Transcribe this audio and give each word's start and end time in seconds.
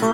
Podcast. 0.00 0.12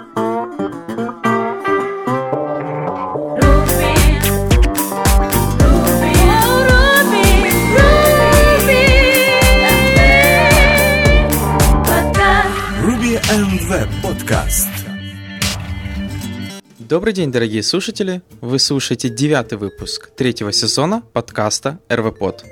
Добрый 16.81 17.13
день, 17.13 17.31
дорогие 17.31 17.63
слушатели! 17.63 18.23
Вы 18.41 18.59
слушаете 18.59 19.09
девятый 19.09 19.57
выпуск 19.57 20.11
третьего 20.17 20.51
сезона 20.51 21.05
подкаста 21.13 21.79
РВПод. 21.89 22.45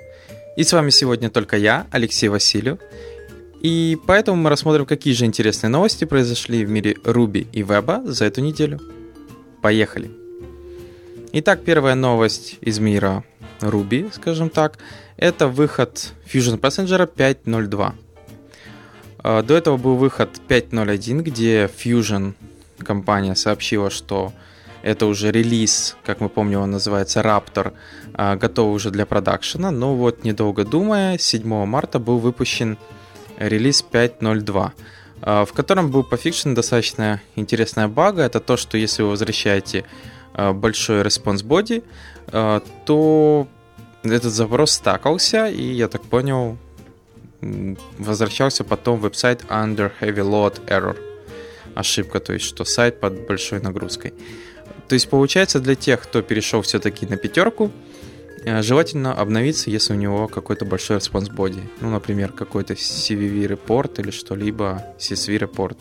И 0.56 0.62
с 0.62 0.72
вами 0.72 0.90
сегодня 0.90 1.30
только 1.30 1.56
я, 1.56 1.88
Алексей 1.90 2.28
Васильев. 2.28 2.78
И 3.64 3.98
поэтому 4.06 4.36
мы 4.36 4.50
рассмотрим, 4.50 4.84
какие 4.84 5.14
же 5.14 5.24
интересные 5.24 5.70
новости 5.70 6.04
произошли 6.04 6.66
в 6.66 6.70
мире 6.70 6.96
Руби 7.02 7.46
и 7.50 7.62
Веба 7.62 8.02
за 8.04 8.26
эту 8.26 8.42
неделю. 8.42 8.78
Поехали! 9.62 10.10
Итак, 11.32 11.64
первая 11.64 11.94
новость 11.94 12.58
из 12.60 12.78
мира 12.78 13.24
Ruby, 13.60 14.12
скажем 14.12 14.50
так, 14.50 14.76
это 15.16 15.48
выход 15.48 16.12
Fusion 16.30 16.60
Passenger 16.60 17.10
5.02. 17.10 17.92
А, 19.20 19.42
До 19.42 19.54
этого 19.54 19.78
был 19.78 19.96
выход 19.96 20.42
5.01, 20.46 21.22
где 21.22 21.64
Fusion 21.64 22.34
компания 22.80 23.34
сообщила, 23.34 23.88
что 23.88 24.34
это 24.82 25.06
уже 25.06 25.32
релиз, 25.32 25.96
как 26.04 26.20
мы 26.20 26.28
помним, 26.28 26.60
он 26.60 26.70
называется 26.70 27.20
Raptor, 27.20 27.72
а, 28.12 28.36
готов 28.36 28.74
уже 28.74 28.90
для 28.90 29.06
продакшена. 29.06 29.70
Но 29.70 29.96
вот, 29.96 30.22
недолго 30.22 30.66
думая, 30.66 31.16
7 31.16 31.64
марта 31.64 31.98
был 31.98 32.18
выпущен 32.18 32.76
релиз 33.38 33.84
5.02, 33.90 34.70
а, 35.22 35.44
в 35.44 35.52
котором 35.52 35.90
был 35.90 36.02
пофикшен 36.04 36.54
достаточно 36.54 37.20
интересная 37.36 37.88
бага. 37.88 38.22
Это 38.22 38.40
то, 38.40 38.56
что 38.56 38.78
если 38.78 39.02
вы 39.02 39.10
возвращаете 39.10 39.84
а, 40.34 40.52
большой 40.52 41.02
response 41.02 41.44
body, 41.44 41.82
а, 42.28 42.62
то 42.84 43.46
этот 44.02 44.32
запрос 44.32 44.72
стакался, 44.72 45.46
и 45.46 45.62
я 45.62 45.88
так 45.88 46.02
понял, 46.02 46.58
возвращался 47.98 48.64
потом 48.64 49.00
веб-сайт 49.00 49.44
under 49.48 49.90
heavy 50.00 50.22
load 50.22 50.64
error. 50.66 50.96
Ошибка, 51.74 52.20
то 52.20 52.32
есть 52.32 52.44
что 52.44 52.64
сайт 52.64 53.00
под 53.00 53.26
большой 53.26 53.60
нагрузкой. 53.60 54.14
То 54.88 54.94
есть 54.94 55.08
получается 55.08 55.60
для 55.60 55.74
тех, 55.74 56.02
кто 56.02 56.22
перешел 56.22 56.62
все-таки 56.62 57.06
на 57.06 57.16
пятерку, 57.16 57.70
желательно 58.44 59.14
обновиться, 59.14 59.70
если 59.70 59.94
у 59.94 59.96
него 59.96 60.28
какой-то 60.28 60.64
большой 60.64 60.98
response 60.98 61.30
body. 61.34 61.62
Ну, 61.80 61.90
например, 61.90 62.32
какой-то 62.32 62.74
CVV 62.74 63.46
report 63.46 64.00
или 64.00 64.10
что-либо, 64.10 64.84
CSV 64.98 65.38
report. 65.38 65.76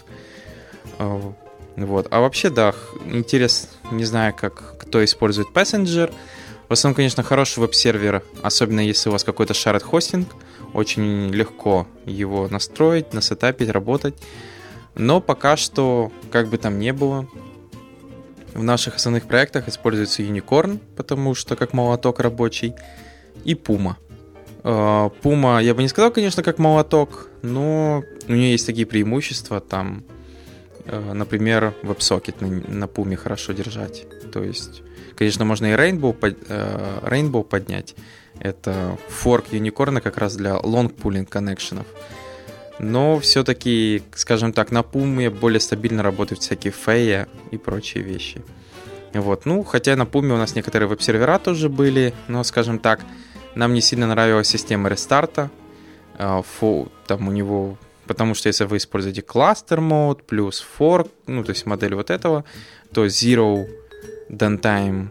Э, 0.99 1.31
Вот. 1.75 2.07
А 2.11 2.19
вообще, 2.19 2.49
да, 2.49 2.75
интерес, 3.05 3.69
не 3.91 4.05
знаю, 4.05 4.33
как 4.35 4.77
кто 4.77 5.03
использует 5.03 5.47
Passenger. 5.49 6.13
В 6.69 6.73
основном, 6.73 6.95
конечно, 6.95 7.23
хороший 7.23 7.59
веб-сервер, 7.59 8.23
особенно 8.43 8.79
если 8.79 9.09
у 9.09 9.11
вас 9.11 9.23
какой-то 9.23 9.53
shared 9.53 9.83
хостинг, 9.83 10.27
очень 10.73 11.29
легко 11.29 11.87
его 12.05 12.47
настроить, 12.47 13.13
насетапить, 13.13 13.69
работать. 13.69 14.15
Но 14.95 15.19
пока 15.19 15.57
что, 15.57 16.11
как 16.31 16.47
бы 16.49 16.57
там 16.57 16.77
ни 16.77 16.91
было, 16.91 17.27
в 18.53 18.63
наших 18.63 18.95
основных 18.95 19.27
проектах 19.27 19.67
используется 19.67 20.23
Unicorn, 20.23 20.79
потому 20.95 21.35
что 21.35 21.55
как 21.55 21.73
молоток 21.73 22.19
рабочий, 22.19 22.73
и 23.43 23.53
Puma. 23.53 23.95
Э, 24.63 25.09
Puma, 25.21 25.63
я 25.63 25.73
бы 25.73 25.81
не 25.81 25.87
сказал, 25.87 26.11
конечно, 26.11 26.43
как 26.43 26.59
молоток, 26.59 27.29
но 27.41 28.03
у 28.27 28.31
нее 28.31 28.51
есть 28.51 28.65
такие 28.65 28.85
преимущества, 28.85 29.59
там, 29.59 30.03
э, 30.85 31.13
например, 31.13 31.73
WebSocket 31.83 32.45
на, 32.69 32.85
Puma 32.85 33.15
хорошо 33.15 33.53
держать. 33.53 34.05
То 34.31 34.43
есть, 34.43 34.81
конечно, 35.15 35.45
можно 35.45 35.67
и 35.67 35.75
Rainbow, 35.75 36.15
э, 36.21 36.99
Rainbow 37.03 37.43
поднять. 37.43 37.95
Это 38.39 38.97
форк 39.09 39.45
Unicorn 39.51 40.01
как 40.01 40.17
раз 40.17 40.35
для 40.35 40.51
long 40.51 40.93
pooling 40.93 41.25
коннекшенов. 41.25 41.85
Но 42.79 43.19
все-таки, 43.19 44.01
скажем 44.15 44.53
так, 44.53 44.71
на 44.71 44.83
Пуме 44.83 45.29
более 45.29 45.59
стабильно 45.59 46.03
работают 46.03 46.41
всякие 46.41 46.73
фея 46.73 47.27
и 47.51 47.57
прочие 47.57 48.03
вещи. 48.03 48.41
Вот, 49.13 49.45
ну, 49.45 49.63
хотя 49.63 49.95
на 49.95 50.05
Пуме 50.05 50.33
у 50.33 50.37
нас 50.37 50.55
некоторые 50.55 50.89
веб-сервера 50.89 51.37
тоже 51.37 51.69
были, 51.69 52.13
но, 52.27 52.43
скажем 52.43 52.79
так, 52.79 52.99
нам 53.55 53.73
не 53.73 53.81
сильно 53.81 54.07
нравилась 54.07 54.47
система 54.47 54.89
рестарта. 54.89 55.51
А, 56.17 56.41
фо- 56.41 56.89
Там 57.07 57.27
у 57.27 57.31
него... 57.31 57.77
Потому 58.07 58.33
что 58.35 58.49
если 58.49 58.65
вы 58.65 58.77
используете 58.77 59.21
кластер 59.21 59.79
мод 59.79 60.23
плюс 60.23 60.65
fork, 60.79 61.09
ну, 61.27 61.43
то 61.43 61.51
есть 61.51 61.65
модель 61.65 61.95
вот 61.95 62.09
этого, 62.09 62.43
то 62.91 63.05
zero 63.05 63.65
downtime 64.29 65.07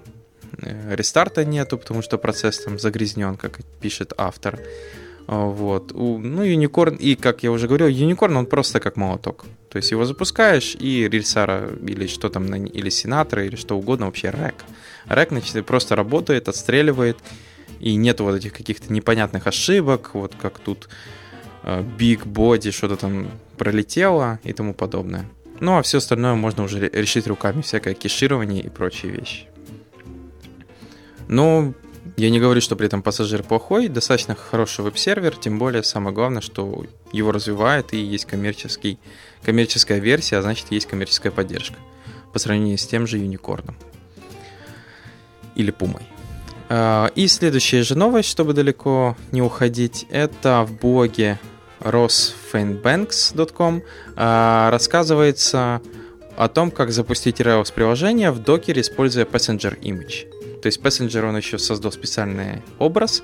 э, 0.61 0.95
рестарта 0.95 1.45
нету, 1.45 1.79
потому 1.79 2.03
что 2.03 2.19
процесс 2.19 2.59
там 2.59 2.79
загрязнен, 2.79 3.37
как 3.37 3.61
пишет 3.81 4.13
автор. 4.19 4.59
А, 5.27 5.47
Вот. 5.47 5.93
У- 5.93 6.19
Ну, 6.19 6.45
Unicorn, 6.45 6.97
и, 6.97 7.15
как 7.17 7.43
я 7.43 7.51
уже 7.51 7.67
говорил, 7.69 7.89
Unicorn, 7.89 8.37
он 8.37 8.47
просто 8.47 8.81
как 8.81 8.97
молоток. 8.97 9.45
То 9.69 9.79
есть 9.79 9.91
его 9.93 10.05
запускаешь, 10.05 10.77
и 10.81 11.09
рельсара, 11.09 11.69
или 11.89 12.07
что 12.07 12.29
там, 12.29 12.45
или 12.55 12.91
сенатора, 12.91 13.45
или 13.47 13.57
что 13.57 13.79
угодно, 13.79 14.07
вообще 14.07 14.31
рэк. 14.31 14.55
Рэк, 15.09 15.29
значит, 15.31 15.67
просто 15.67 15.97
работает, 15.97 16.49
отстреливает, 16.49 17.17
и 17.81 17.97
нет 17.97 18.21
вот 18.21 18.35
этих 18.37 18.53
каких-то 18.53 18.93
непонятных 18.93 19.47
ошибок, 19.47 20.11
вот 20.15 20.35
как 20.41 20.59
тут 20.59 20.89
э, 21.65 21.83
Big 21.99 22.25
Body, 22.25 22.71
что-то 22.71 22.97
там 22.97 23.29
пролетело 23.57 24.39
и 24.45 24.53
тому 24.53 24.75
подобное. 24.75 25.25
Ну, 25.61 25.79
а 25.79 25.83
все 25.83 25.99
остальное 25.99 26.35
можно 26.35 26.65
уже 26.65 26.79
ре- 26.81 26.91
решить 26.93 27.27
руками, 27.27 27.63
всякое 27.63 27.95
кеширование 27.95 28.63
и 28.63 28.69
прочие 28.69 29.13
вещи. 29.13 29.47
Но 31.29 31.73
я 32.17 32.31
не 32.31 32.41
говорю, 32.41 32.61
что 32.61 32.77
при 32.77 32.87
этом 32.87 33.03
пассажир 33.03 33.43
плохой, 33.43 33.89
достаточно 33.89 34.35
хороший 34.35 34.85
веб-сервер, 34.85 35.37
тем 35.37 35.59
более 35.59 35.83
самое 35.83 36.15
главное, 36.15 36.43
что 36.43 36.85
его 37.13 37.33
развивает 37.33 37.95
и 37.95 37.99
есть 37.99 38.27
коммерческий, 38.27 38.99
коммерческая 39.43 39.99
версия, 39.99 40.37
а 40.37 40.43
значит 40.43 40.67
есть 40.71 40.87
коммерческая 40.87 41.33
поддержка 41.33 41.77
по 42.33 42.39
сравнению 42.39 42.79
с 42.79 42.87
тем 42.87 43.07
же 43.07 43.19
Юникорном 43.19 43.77
или 45.55 45.71
Пумой. 45.71 46.03
А, 46.69 47.11
И 47.15 47.27
следующая 47.29 47.83
же 47.83 47.97
новость, 47.97 48.29
чтобы 48.29 48.53
далеко 48.53 49.17
не 49.31 49.43
уходить, 49.43 50.07
это 50.11 50.65
в 50.67 50.79
блоге 50.79 51.39
rosfanbanks.com 51.81 53.83
а, 54.17 54.71
рассказывается 54.71 55.81
о 56.37 56.49
том, 56.49 56.71
как 56.71 56.93
запустить 56.93 57.41
Rails 57.41 57.73
приложение 57.75 58.31
в 58.31 58.39
докере, 58.39 58.83
используя 58.83 59.25
Passenger 59.25 59.79
Image. 59.81 60.32
То 60.63 60.67
есть 60.67 60.81
Passenger, 60.81 61.29
он 61.29 61.37
еще 61.37 61.59
создал 61.59 61.91
специальный 61.91 62.63
образ, 62.79 63.23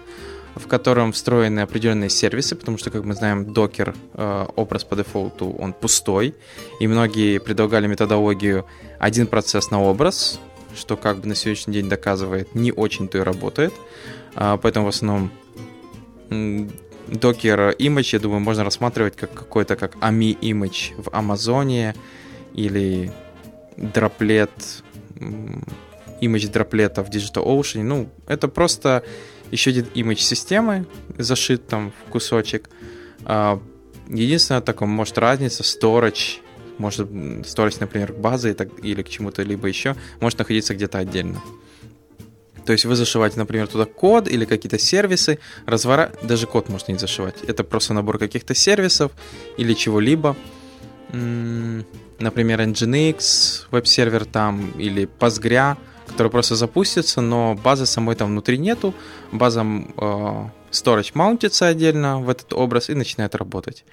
в 0.57 0.67
котором 0.67 1.13
встроены 1.13 1.61
определенные 1.61 2.11
сервисы, 2.11 2.57
потому 2.57 2.79
что, 2.79 2.91
как 2.91 3.05
мы 3.05 3.15
знаем, 3.15 3.53
докер 3.53 3.95
э, 4.15 4.47
образ 4.57 4.83
по 4.83 4.97
дефолту, 4.97 5.55
он 5.59 5.73
пустой, 5.73 6.35
и 6.81 6.89
многие 6.89 7.39
предлагали 7.39 7.87
методологию 7.87 8.67
один 8.99 9.29
процесс 9.29 9.71
на 9.71 9.81
образ, 9.81 10.41
что 10.77 10.97
как 10.97 11.19
бы 11.21 11.29
на 11.29 11.37
сегодняшний 11.37 11.75
день 11.75 11.89
доказывает, 11.89 12.55
не 12.57 12.73
очень-то 12.73 13.19
и 13.19 13.21
работает. 13.21 13.73
А, 14.35 14.57
поэтому 14.57 14.87
в 14.87 14.89
основном 14.89 15.31
докер 17.07 17.71
image, 17.79 18.09
я 18.13 18.19
думаю, 18.19 18.41
можно 18.41 18.65
рассматривать 18.65 19.17
как 19.17 19.33
какой-то 19.33 19.77
как 19.77 19.97
AMI 19.97 20.39
image 20.41 21.01
в 21.01 21.09
Амазоне 21.13 21.95
или 22.55 23.13
дроплет 23.77 24.51
image 26.21 26.51
дроплета 26.51 27.03
в 27.03 27.11
DigitalOcean. 27.11 27.83
Ну, 27.83 28.09
это 28.27 28.49
просто 28.49 29.03
еще 29.51 29.71
один 29.71 29.87
image 29.95 30.21
системы 30.21 30.87
зашит 31.19 31.67
там 31.67 31.93
в 31.93 32.11
кусочек. 32.11 32.69
А, 33.25 33.61
Единственное, 34.09 34.63
такое, 34.63 34.89
может, 34.89 35.19
разница, 35.19 35.63
storage, 35.63 36.39
может, 36.79 37.11
storage, 37.11 37.77
например, 37.81 38.13
к 38.13 38.17
базе 38.17 38.57
или 38.83 39.03
к 39.03 39.09
чему-то 39.09 39.43
либо 39.43 39.69
еще, 39.69 39.97
может 40.21 40.39
находиться 40.39 40.75
где-то 40.75 40.99
отдельно. 40.99 41.43
То 42.65 42.73
есть 42.73 42.85
вы 42.85 42.97
зашиваете, 42.97 43.39
например, 43.39 43.67
туда 43.67 43.85
код 43.85 44.29
или 44.29 44.45
какие-то 44.45 44.79
сервисы, 44.79 45.39
развора... 45.67 46.13
даже 46.23 46.47
код 46.47 46.69
можно 46.69 46.93
не 46.93 46.99
зашивать. 46.99 47.37
Это 47.47 47.65
просто 47.65 47.95
набор 47.95 48.19
каких-то 48.19 48.55
сервисов 48.55 49.13
или 49.57 49.75
чего-либо. 49.75 50.37
Например, 51.13 52.61
Nginx, 52.61 53.67
веб-сервер 53.71 54.25
там, 54.25 54.71
или 54.73 55.09
Postgre, 55.19 55.77
который 56.09 56.31
просто 56.31 56.57
запустится, 56.57 57.21
но 57.21 57.55
базы 57.55 57.87
самой 57.87 58.17
там 58.17 58.29
внутри 58.29 58.59
нету. 58.59 58.95
База 59.33 59.61
э, 59.63 60.45
storage 60.71 61.11
маунтится 61.15 61.67
отдельно 61.67 62.21
в 62.21 62.29
этот 62.29 62.53
образ 62.53 62.91
и 62.91 62.95
начинает 62.95 63.35
работать. 63.35 63.85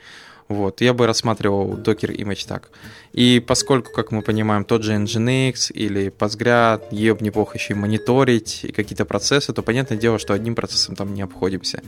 Вот, 0.47 0.81
я 0.81 0.93
бы 0.93 1.07
рассматривал 1.07 1.73
Docker 1.73 2.15
Image 2.15 2.47
так. 2.47 2.69
И 3.13 3.39
поскольку, 3.39 3.91
как 3.91 4.11
мы 4.11 4.21
понимаем, 4.21 4.63
тот 4.63 4.83
же 4.83 4.93
Nginx 4.93 5.71
или 5.71 6.11
Postgre, 6.11 6.83
ее 6.91 7.15
бы 7.15 7.25
неплохо 7.25 7.57
еще 7.57 7.73
и 7.73 7.77
мониторить, 7.77 8.63
и 8.63 8.71
какие-то 8.71 9.05
процессы, 9.05 9.53
то 9.53 9.63
понятное 9.63 9.97
дело, 9.97 10.19
что 10.19 10.33
одним 10.33 10.53
процессом 10.53 10.95
там 10.95 11.15
не 11.15 11.23
обходимся. 11.23 11.81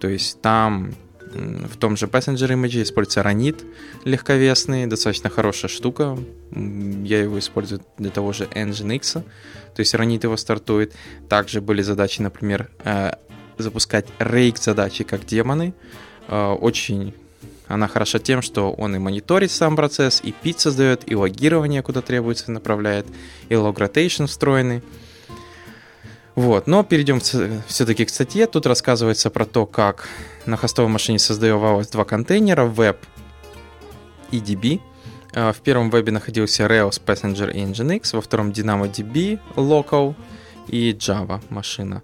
То 0.00 0.08
есть 0.08 0.40
там 0.42 0.94
В 1.34 1.76
том 1.76 1.96
же 1.96 2.06
Passenger 2.06 2.48
Image 2.54 2.82
используется 2.82 3.22
Ранит 3.22 3.64
легковесный, 4.04 4.86
достаточно 4.86 5.30
хорошая 5.30 5.68
штука. 5.68 6.16
Я 6.52 7.20
его 7.20 7.38
использую 7.38 7.80
для 7.98 8.10
того 8.10 8.32
же 8.32 8.44
Nginx, 8.44 9.22
то 9.74 9.80
есть 9.80 9.94
Ранит 9.94 10.24
его 10.24 10.36
стартует. 10.36 10.94
Также 11.28 11.60
были 11.60 11.82
задачи, 11.82 12.22
например, 12.22 12.70
э, 12.84 13.12
запускать 13.58 14.06
рейк 14.18 14.58
задачи 14.58 15.02
как 15.02 15.26
демоны. 15.26 15.74
Э, 16.28 16.52
очень 16.52 17.14
она 17.66 17.88
хороша 17.88 18.18
тем, 18.18 18.42
что 18.42 18.72
он 18.72 18.94
и 18.94 18.98
мониторит 18.98 19.50
сам 19.50 19.74
процесс, 19.74 20.20
и 20.22 20.32
пит 20.32 20.60
создает, 20.60 21.10
и 21.10 21.16
логирование 21.16 21.82
куда 21.82 22.02
требуется 22.02 22.52
направляет, 22.52 23.06
и 23.48 23.54
log 23.54 23.76
rotation 23.76 24.26
встроенный. 24.26 24.82
Вот, 26.34 26.66
но 26.66 26.82
перейдем 26.82 27.20
все-таки 27.20 28.04
к 28.04 28.10
статье. 28.10 28.46
Тут 28.46 28.66
рассказывается 28.66 29.30
про 29.30 29.44
то, 29.46 29.66
как 29.66 30.08
на 30.46 30.56
хостовой 30.56 30.90
машине 30.90 31.18
создавалось 31.18 31.88
два 31.88 32.04
контейнера, 32.04 32.64
веб 32.64 32.98
и 34.30 34.38
DB. 34.38 34.80
А, 35.34 35.52
в 35.52 35.60
первом 35.60 35.90
вебе 35.90 36.12
находился 36.12 36.64
Rails 36.64 37.00
Passenger 37.04 37.52
и 37.52 37.60
Nginx, 37.60 38.14
во 38.14 38.20
втором 38.20 38.50
DynamoDB 38.50 39.40
Local 39.56 40.14
и 40.68 40.92
Java 40.92 41.40
машина. 41.50 42.02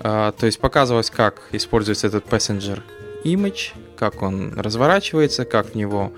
А, 0.00 0.32
то 0.32 0.46
есть 0.46 0.58
показывалось, 0.60 1.10
как 1.10 1.42
используется 1.52 2.06
этот 2.06 2.26
Passenger 2.26 2.82
Image, 3.24 3.72
как 3.96 4.22
он 4.22 4.58
разворачивается, 4.58 5.44
как 5.44 5.72
в 5.72 5.74
него, 5.74 6.12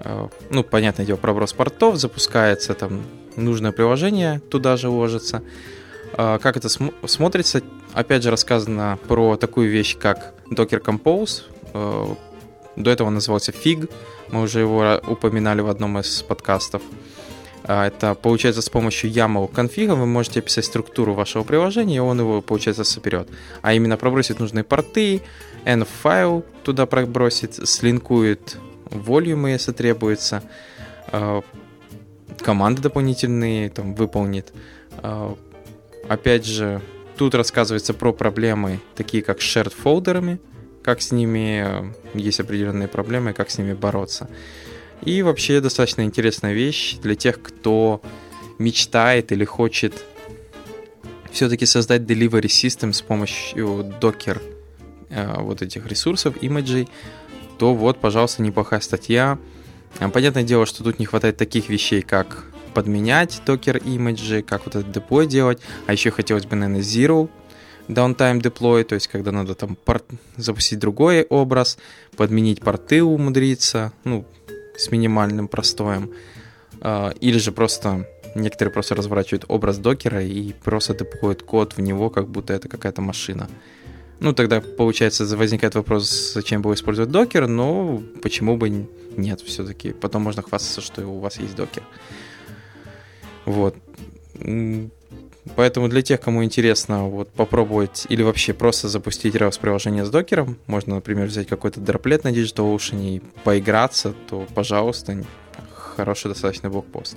а, 0.00 0.28
ну, 0.50 0.64
понятное 0.64 1.04
дело, 1.04 1.18
проброс 1.18 1.52
портов, 1.52 1.96
запускается 1.96 2.74
там 2.74 3.02
нужное 3.36 3.72
приложение, 3.72 4.40
туда 4.40 4.76
же 4.76 4.88
ложится. 4.88 5.42
Как 6.18 6.56
это 6.56 6.68
см- 6.68 6.94
смотрится, 7.06 7.62
опять 7.92 8.24
же 8.24 8.32
рассказано 8.32 8.98
про 9.06 9.36
такую 9.36 9.70
вещь, 9.70 9.96
как 9.96 10.34
Docker 10.50 10.82
Compose. 10.82 11.44
До 12.74 12.90
этого 12.90 13.08
назывался 13.08 13.52
Fig, 13.52 13.88
мы 14.32 14.42
уже 14.42 14.58
его 14.58 15.00
упоминали 15.06 15.60
в 15.60 15.68
одном 15.68 15.96
из 16.00 16.22
подкастов. 16.22 16.82
Это 17.62 18.16
получается 18.16 18.62
с 18.62 18.68
помощью 18.68 19.12
YAML 19.12 19.46
конфига 19.52 19.94
вы 19.94 20.06
можете 20.06 20.40
описать 20.40 20.64
структуру 20.64 21.14
вашего 21.14 21.44
приложения, 21.44 21.96
и 21.96 22.00
он 22.00 22.18
его, 22.18 22.42
получается, 22.42 22.82
соберет. 22.82 23.28
А 23.62 23.72
именно 23.74 23.96
пробросит 23.96 24.40
нужные 24.40 24.64
порты, 24.64 25.22
env-файл 25.64 26.44
туда 26.64 26.86
пробросит, 26.86 27.68
слинкует 27.68 28.56
волюмы, 28.86 29.50
если 29.50 29.70
требуется, 29.70 30.42
команды 32.38 32.82
дополнительные 32.82 33.70
там 33.70 33.94
выполнит. 33.94 34.52
Опять 36.08 36.46
же, 36.46 36.80
тут 37.18 37.34
рассказывается 37.34 37.92
про 37.92 38.12
проблемы, 38.12 38.80
такие 38.96 39.22
как 39.22 39.40
shared 39.40 39.74
фолдерами, 39.74 40.40
как 40.82 41.02
с 41.02 41.12
ними 41.12 41.62
э, 41.66 41.92
есть 42.14 42.40
определенные 42.40 42.88
проблемы, 42.88 43.34
как 43.34 43.50
с 43.50 43.58
ними 43.58 43.74
бороться. 43.74 44.30
И 45.02 45.20
вообще 45.22 45.60
достаточно 45.60 46.02
интересная 46.02 46.54
вещь 46.54 46.96
для 46.96 47.14
тех, 47.14 47.42
кто 47.42 48.00
мечтает 48.58 49.32
или 49.32 49.44
хочет 49.44 50.02
все-таки 51.30 51.66
создать 51.66 52.02
delivery 52.02 52.46
system 52.46 52.92
с 52.94 53.02
помощью 53.02 53.92
Docker 54.00 54.40
э, 55.10 55.40
вот 55.40 55.60
этих 55.60 55.86
ресурсов, 55.86 56.42
имиджей, 56.42 56.88
то 57.58 57.74
вот, 57.74 58.00
пожалуйста, 58.00 58.42
неплохая 58.42 58.80
статья. 58.80 59.38
Э, 59.98 60.08
понятное 60.08 60.42
дело, 60.42 60.64
что 60.64 60.82
тут 60.82 60.98
не 60.98 61.04
хватает 61.04 61.36
таких 61.36 61.68
вещей, 61.68 62.00
как 62.00 62.46
подменять 62.78 63.42
Docker 63.44 63.82
имиджи, 63.84 64.40
как 64.40 64.64
вот 64.64 64.76
этот 64.76 64.92
деплой 64.92 65.26
делать, 65.26 65.58
а 65.88 65.92
еще 65.92 66.12
хотелось 66.12 66.46
бы, 66.46 66.54
наверное, 66.54 66.80
Zero 66.80 67.28
downtime 67.88 68.40
deploy, 68.40 68.84
то 68.84 68.94
есть 68.94 69.08
когда 69.08 69.32
надо 69.32 69.56
там 69.56 69.74
порт, 69.74 70.04
запустить 70.36 70.78
другой 70.78 71.24
образ, 71.24 71.76
подменить 72.16 72.60
порты 72.60 73.02
умудриться, 73.02 73.92
ну, 74.04 74.24
с 74.76 74.92
минимальным 74.92 75.48
простоем. 75.48 76.12
А, 76.80 77.10
или 77.20 77.38
же 77.38 77.50
просто 77.50 78.06
некоторые 78.36 78.72
просто 78.72 78.94
разворачивают 78.94 79.44
образ 79.48 79.78
докера 79.78 80.22
и 80.22 80.52
просто 80.52 80.94
деплоят 80.94 81.42
код 81.42 81.76
в 81.76 81.80
него, 81.80 82.10
как 82.10 82.28
будто 82.28 82.52
это 82.52 82.68
какая-то 82.68 83.02
машина. 83.02 83.48
Ну, 84.20 84.32
тогда, 84.34 84.60
получается, 84.60 85.24
возникает 85.36 85.74
вопрос, 85.74 86.32
зачем 86.32 86.62
было 86.62 86.74
использовать 86.74 87.10
докер, 87.10 87.48
но 87.48 88.00
почему 88.22 88.56
бы 88.56 88.86
нет 89.16 89.40
все-таки. 89.40 89.90
Потом 89.90 90.22
можно 90.22 90.42
хвастаться, 90.42 90.80
что 90.80 91.04
у 91.04 91.18
вас 91.18 91.40
есть 91.40 91.56
докер. 91.56 91.82
Вот. 93.48 93.74
Поэтому 95.56 95.88
для 95.88 96.02
тех, 96.02 96.20
кому 96.20 96.44
интересно 96.44 97.08
вот 97.08 97.30
попробовать 97.30 98.04
или 98.10 98.22
вообще 98.22 98.52
просто 98.52 98.88
запустить 98.88 99.34
Rails 99.34 99.58
приложение 99.58 100.04
с 100.04 100.10
докером, 100.10 100.58
можно, 100.66 100.96
например, 100.96 101.26
взять 101.26 101.48
какой-то 101.48 101.80
дроплет 101.80 102.24
на 102.24 102.28
DigitalOcean 102.28 103.16
и 103.16 103.22
поиграться, 103.44 104.14
то, 104.28 104.46
пожалуйста, 104.54 105.24
хороший 105.74 106.28
достаточно 106.28 106.68
блокпост. 106.68 107.16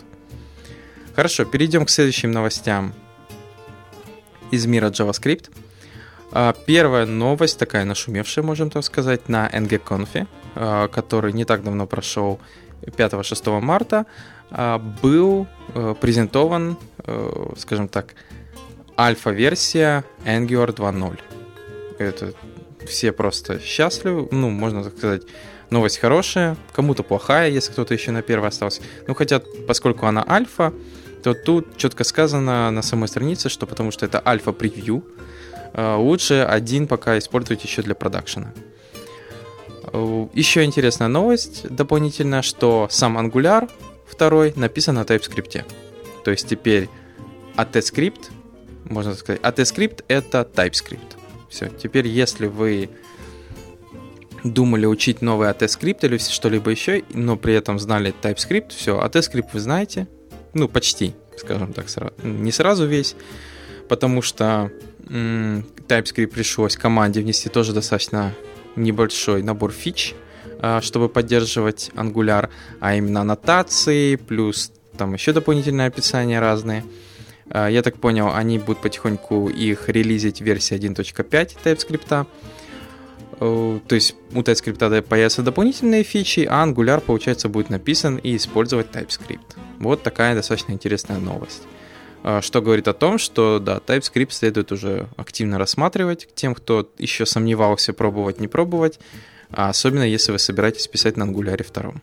Хорошо, 1.16 1.44
перейдем 1.44 1.86
к 1.86 1.89
следующим 1.89 2.31
новостям 2.31 2.94
из 4.51 4.66
мира 4.66 4.89
JavaScript. 4.89 5.50
А, 6.31 6.56
первая 6.66 7.06
новость, 7.06 7.60
такая 7.60 7.84
нашумевшая, 7.84 8.45
можем 8.45 8.69
так 8.69 8.86
сказать, 8.86 9.27
на 9.27 9.50
NGConf, 9.50 10.27
а, 10.56 10.88
который 10.88 11.34
не 11.34 11.44
так 11.44 11.62
давно 11.63 11.88
прошел 11.88 12.39
5-6 12.86 13.60
марта. 13.60 14.06
А, 14.51 14.80
был 14.80 15.48
э, 15.74 15.95
презентован, 16.00 16.77
э, 17.06 17.53
скажем 17.57 17.88
так, 17.88 18.15
альфа-версия 18.98 20.03
Angular 20.25 20.75
2.0. 20.75 21.19
Это 22.00 22.33
все 22.86 23.13
просто 23.13 23.59
счастливы, 23.59 24.27
ну, 24.31 24.50
можно 24.50 24.83
так 24.83 24.98
сказать, 24.98 25.21
новость 25.69 26.00
хорошая, 26.00 26.57
кому-то 26.74 27.03
плохая, 27.03 27.50
если 27.50 27.71
кто-то 27.71 27.94
еще 27.94 28.12
на 28.12 28.21
первой 28.21 28.50
остался. 28.50 28.81
Ну, 29.07 29.15
хотя, 29.15 29.42
поскольку 29.68 30.06
она 30.06 30.25
альфа, 30.27 30.74
то 31.24 31.33
тут 31.33 31.77
четко 31.77 32.03
сказано 32.03 32.71
на 32.71 32.81
самой 32.81 33.07
странице, 33.07 33.48
что 33.48 33.65
потому 33.65 33.92
что 33.92 34.06
это 34.06 34.21
альфа-превью, 34.25 35.06
э, 35.74 35.95
лучше 35.95 36.45
один 36.50 36.88
пока 36.88 37.18
использовать 37.18 37.63
еще 37.63 37.83
для 37.83 37.95
продакшена. 37.95 38.53
Еще 40.33 40.63
интересная 40.63 41.09
новость 41.09 41.68
дополнительная, 41.69 42.42
что 42.42 42.88
сам 42.89 43.18
Angular 43.18 43.69
второй 44.12 44.54
написан 44.56 44.96
на 44.96 45.02
TypeScript. 45.02 45.63
То 46.24 46.31
есть 46.31 46.48
теперь 46.48 46.90
AtScript, 47.56 48.31
можно 48.86 49.16
сказать, 49.16 49.42
AtScript 49.42 50.03
это 50.08 50.48
TypeScript. 50.54 51.18
Все, 51.50 51.69
теперь 51.69 52.08
если 52.08 52.48
вы 52.48 52.90
думали 54.44 54.86
учить 54.86 55.22
новый 55.22 55.50
AtScript 55.50 56.03
или 56.04 56.18
что-либо 56.18 56.72
еще, 56.72 57.04
но 57.13 57.38
при 57.38 57.54
этом 57.54 57.80
знали 57.80 58.13
TypeScript, 58.22 58.69
все, 58.75 59.00
AtScript 59.00 59.50
вы 59.54 59.60
знаете, 59.60 60.08
ну, 60.54 60.68
почти, 60.68 61.13
скажем 61.38 61.74
так, 61.74 61.86
не 62.24 62.51
сразу 62.51 62.86
весь, 62.86 63.15
потому 63.88 64.22
что 64.22 64.72
м- 65.10 65.65
TypeScript 65.88 66.27
пришлось 66.27 66.75
команде 66.75 67.22
внести 67.22 67.50
тоже 67.50 67.74
достаточно 67.74 68.34
небольшой 68.75 69.44
набор 69.44 69.72
фич, 69.72 70.15
чтобы 70.82 71.10
поддерживать 71.10 71.91
Angular, 71.96 72.50
а 72.80 72.96
именно 72.96 73.22
аннотации, 73.22 74.15
плюс 74.15 74.72
там 74.98 75.13
еще 75.13 75.34
дополнительные 75.34 75.88
описания 75.88 76.39
разные. 76.39 76.84
А, 77.50 77.68
я 77.68 77.82
так 77.82 77.98
понял, 77.98 78.32
они 78.34 78.60
будут 78.60 78.82
потихоньку 78.82 79.50
их 79.50 79.89
релизить 79.89 80.41
в 80.41 80.46
версии 80.46 80.77
1.5 80.77 81.58
TypeScript. 81.63 82.27
То 83.39 83.96
есть 83.96 84.15
у 84.34 84.41
TypeScript 84.41 85.01
появятся 85.01 85.41
дополнительные 85.41 86.03
фичи, 86.03 86.48
а 86.50 86.63
Angular, 86.63 87.01
получается, 87.01 87.50
будет 87.50 87.72
написан 87.72 88.18
и 88.18 88.36
использовать 88.36 88.91
TypeScript. 88.91 89.58
Вот 89.80 90.03
такая 90.03 90.36
достаточно 90.36 90.74
интересная 90.74 91.18
новость. 91.18 91.63
А, 92.24 92.41
что 92.41 92.62
говорит 92.62 92.88
о 92.88 92.94
том, 92.94 93.18
что 93.18 93.60
да, 93.60 93.77
TypeScript 93.77 94.32
следует 94.32 94.72
уже 94.72 95.08
активно 95.18 95.58
рассматривать 95.58 96.27
тем, 96.36 96.53
кто 96.53 96.88
еще 97.00 97.25
сомневался, 97.25 97.94
пробовать, 97.94 98.39
не 98.39 98.48
пробовать, 98.48 99.00
а 99.00 99.01
особенно 99.51 100.03
если 100.03 100.31
вы 100.31 100.39
собираетесь 100.39 100.88
писать 100.88 101.17
на 101.17 101.24
Angular 101.24 101.65
2. 101.74 101.93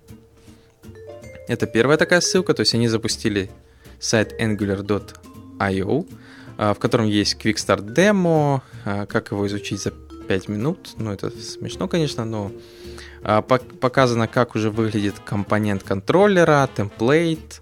Это 1.48 1.66
первая 1.66 1.96
такая 1.96 2.20
ссылка, 2.20 2.54
то 2.54 2.60
есть 2.60 2.74
они 2.74 2.88
запустили 2.88 3.50
сайт 3.98 4.38
angular.io, 4.40 6.06
а, 6.58 6.74
в 6.74 6.78
котором 6.78 7.06
есть 7.06 7.36
Quick 7.42 7.56
Start 7.56 8.62
а, 8.84 9.06
как 9.06 9.30
его 9.30 9.46
изучить 9.46 9.80
за 9.80 9.90
5 9.90 10.48
минут. 10.48 10.90
Ну, 10.98 11.12
это 11.12 11.30
смешно, 11.30 11.88
конечно, 11.88 12.24
но 12.24 12.52
показано, 13.22 14.28
как 14.28 14.54
уже 14.54 14.70
выглядит 14.70 15.14
компонент 15.24 15.82
контроллера, 15.82 16.68
темплейт, 16.76 17.60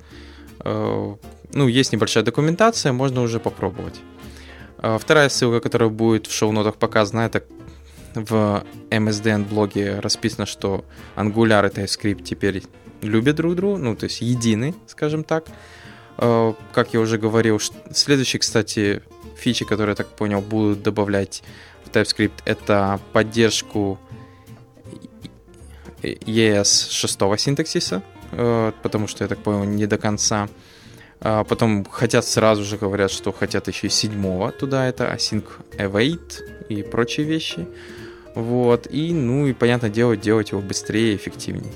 ну, 0.63 1.69
есть 1.69 1.93
небольшая 1.93 2.25
документация, 2.25 2.93
можно 2.93 3.23
уже 3.23 3.41
попробовать. 3.41 3.95
А, 4.79 4.99
вторая 4.99 5.29
ссылка, 5.29 5.61
которая 5.61 5.89
будет 5.89 6.27
в 6.27 6.33
шоу-нотах 6.33 6.77
показана, 6.77 7.21
это 7.21 7.45
в 8.17 8.65
MSDN 8.91 9.49
блоге 9.49 10.01
расписано, 10.01 10.47
что 10.47 10.85
Angular 11.17 11.69
и 11.69 11.73
TypeScript 11.73 12.23
теперь 12.23 12.63
любят 13.03 13.37
друг 13.37 13.55
друга, 13.55 13.79
ну, 13.79 13.95
то 13.95 14.05
есть 14.05 14.21
едины, 14.21 14.75
скажем 14.87 15.23
так. 15.25 15.47
А, 16.19 16.55
как 16.73 16.95
я 16.95 17.01
уже 17.01 17.19
говорил, 17.19 17.61
следующие, 17.93 18.41
кстати, 18.41 19.03
фичи, 19.37 19.65
которые, 19.65 19.93
я 19.93 19.97
так 19.97 20.09
понял, 20.09 20.41
будут 20.41 20.83
добавлять 20.83 21.43
в 21.85 21.91
TypeScript, 21.91 22.43
это 22.45 23.01
поддержку 23.13 23.99
ES 26.03 26.91
шестого 26.91 27.37
синтаксиса, 27.39 28.03
э, 28.33 28.73
потому 28.83 29.07
что, 29.07 29.25
я 29.25 29.29
так 29.29 29.39
понял, 29.39 29.65
не 29.65 29.87
до 29.87 29.99
конца. 29.99 30.49
А 31.21 31.45
потом 31.45 31.85
хотят 31.85 32.25
сразу 32.27 32.63
же 32.63 32.77
говорят, 32.77 33.11
что 33.11 33.33
хотят 33.33 33.69
еще 33.69 33.87
и 33.87 33.91
седьмого 33.91 34.53
туда, 34.53 34.87
это 34.87 35.05
async 35.07 35.45
await 35.79 36.43
и 36.69 36.83
прочие 36.83 37.27
вещи. 37.27 37.67
Вот, 38.37 38.87
и, 38.91 39.15
ну, 39.15 39.47
и, 39.47 39.55
понятное 39.55 39.89
дело, 39.89 40.15
делать 40.15 40.51
его 40.51 40.61
быстрее 40.61 41.15
и 41.15 41.17
эффективнее. 41.17 41.73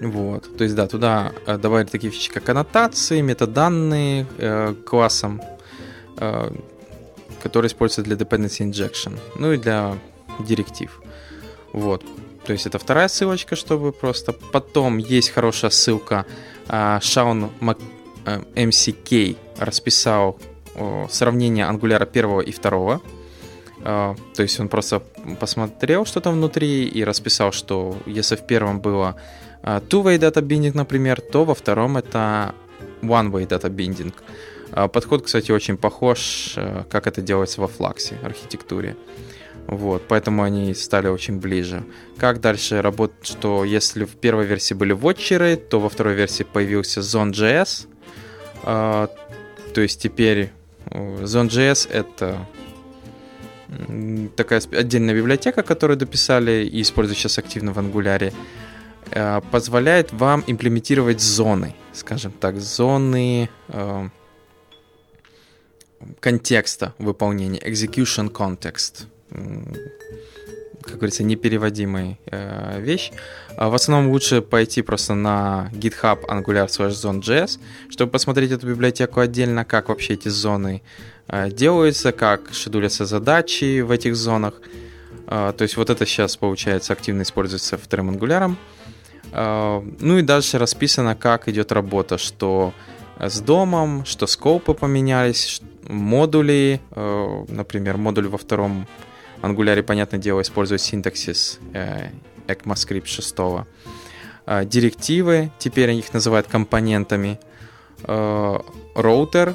Вот, 0.00 0.56
то 0.56 0.64
есть, 0.64 0.74
да, 0.74 0.88
туда 0.88 1.32
э, 1.46 1.56
добавили 1.56 1.86
такие 1.86 2.10
вещи, 2.10 2.32
как 2.32 2.48
аннотации, 2.48 3.20
метаданные 3.20 4.26
э, 4.38 4.74
классом, 4.84 5.40
э, 6.16 6.50
которые 7.40 7.68
используются 7.68 8.02
для 8.02 8.16
dependency 8.16 8.68
injection, 8.68 9.20
ну 9.36 9.52
и 9.52 9.56
для 9.56 9.96
директив. 10.40 11.00
Вот, 11.72 12.04
то 12.44 12.52
есть 12.52 12.66
это 12.66 12.80
вторая 12.80 13.06
ссылочка, 13.06 13.54
чтобы 13.54 13.92
просто... 13.92 14.32
Потом 14.32 14.98
есть 14.98 15.30
хорошая 15.30 15.70
ссылка. 15.70 16.26
Э, 16.66 16.98
Шаун 17.00 17.50
Мак... 17.60 17.78
э, 18.26 18.40
MCK 18.56 19.36
расписал 19.58 20.40
сравнение 21.10 21.66
ангуляра 21.66 22.06
первого 22.06 22.40
и 22.40 22.52
второго. 22.52 23.00
Э, 23.82 24.14
то 24.34 24.42
есть 24.42 24.60
он 24.60 24.68
просто 24.68 25.02
посмотрел, 25.38 26.04
что 26.04 26.20
там 26.20 26.34
внутри, 26.34 26.84
и 26.84 27.04
расписал, 27.04 27.52
что 27.52 27.96
если 28.06 28.36
в 28.36 28.46
первом 28.46 28.80
было 28.80 29.16
uh, 29.62 29.86
two-way 29.88 30.18
data 30.18 30.42
binding, 30.42 30.72
например, 30.74 31.20
то 31.20 31.44
во 31.44 31.54
втором 31.54 31.96
это 31.96 32.54
one-way 33.02 33.46
data 33.46 33.70
binding. 33.70 34.12
Uh, 34.70 34.88
подход, 34.88 35.24
кстати, 35.24 35.52
очень 35.52 35.76
похож, 35.76 36.56
как 36.90 37.06
это 37.06 37.22
делается 37.22 37.60
во 37.60 37.66
Flux 37.66 38.14
архитектуре. 38.24 38.96
Вот, 39.66 40.02
поэтому 40.08 40.42
они 40.42 40.74
стали 40.74 41.08
очень 41.08 41.38
ближе. 41.38 41.84
Как 42.18 42.40
дальше 42.40 42.82
работать, 42.82 43.26
что 43.26 43.64
если 43.64 44.04
в 44.04 44.16
первой 44.16 44.44
версии 44.44 44.74
были 44.74 44.92
вотчеры, 44.92 45.56
то 45.56 45.78
во 45.78 45.88
второй 45.88 46.14
версии 46.14 46.42
появился 46.42 47.00
Zone.js. 47.00 47.86
То 48.64 49.80
есть 49.80 50.02
теперь 50.02 50.50
Zone.js 50.86 51.88
это 51.88 52.48
такая 54.36 54.60
отдельная 54.72 55.14
библиотека, 55.14 55.62
которую 55.62 55.96
дописали 55.96 56.64
и 56.64 56.82
используют 56.82 57.18
сейчас 57.18 57.38
активно 57.38 57.72
в 57.72 57.78
Angular, 57.78 58.32
э, 59.10 59.40
позволяет 59.50 60.12
вам 60.12 60.44
имплементировать 60.46 61.20
зоны, 61.20 61.74
скажем 61.92 62.32
так, 62.32 62.60
зоны 62.60 63.48
э, 63.68 64.08
контекста 66.20 66.94
выполнения, 66.98 67.60
execution 67.60 68.30
context, 68.30 69.06
как 70.82 70.94
говорится, 70.96 71.22
непереводимая 71.22 72.18
э, 72.26 72.80
вещь. 72.80 73.12
А 73.56 73.68
в 73.68 73.74
основном 73.74 74.10
лучше 74.10 74.42
пойти 74.42 74.82
просто 74.82 75.14
на 75.14 75.70
GitHub 75.72 76.26
Angular 76.26 76.66
slash 76.66 76.90
zone.js, 76.90 77.58
чтобы 77.88 78.12
посмотреть 78.12 78.52
эту 78.52 78.66
библиотеку 78.66 79.20
отдельно, 79.20 79.64
как 79.64 79.88
вообще 79.88 80.14
эти 80.14 80.28
зоны 80.28 80.82
Э, 81.32 81.48
делаются, 81.48 82.12
как 82.12 82.52
шедулятся 82.52 83.06
задачи 83.06 83.80
в 83.80 83.90
этих 83.90 84.16
зонах. 84.16 84.54
Э, 85.26 85.52
то 85.56 85.62
есть 85.62 85.76
вот 85.76 85.88
это 85.88 86.04
сейчас, 86.04 86.36
получается, 86.36 86.92
активно 86.92 87.22
используется 87.22 87.78
вторым 87.78 88.10
ангуляром. 88.10 88.56
Э, 89.32 89.80
ну 90.00 90.18
и 90.18 90.22
дальше 90.22 90.58
расписано, 90.58 91.14
как 91.14 91.48
идет 91.48 91.70
работа, 91.70 92.18
что 92.18 92.74
с 93.18 93.40
домом, 93.40 94.04
что 94.06 94.26
скопы 94.26 94.74
поменялись, 94.74 95.60
модули, 95.86 96.80
например, 96.96 97.98
модуль 97.98 98.28
во 98.28 98.38
втором 98.38 98.86
ангуляре, 99.42 99.82
понятное 99.82 100.20
дело, 100.20 100.42
использует 100.42 100.80
синтаксис 100.80 101.58
ECMAScript 102.46 103.06
6. 103.06 103.36
Директивы, 104.68 105.50
теперь 105.58 105.90
их 105.90 106.12
называют 106.12 106.46
компонентами. 106.46 107.38
Роутер, 108.02 109.54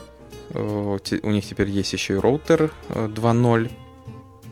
Э, 0.56 0.98
у 1.24 1.32
них 1.32 1.46
теперь 1.46 1.70
есть 1.70 1.94
еще 1.94 2.15
и 2.15 2.18
роутер 2.18 2.72
2.0, 2.89 3.72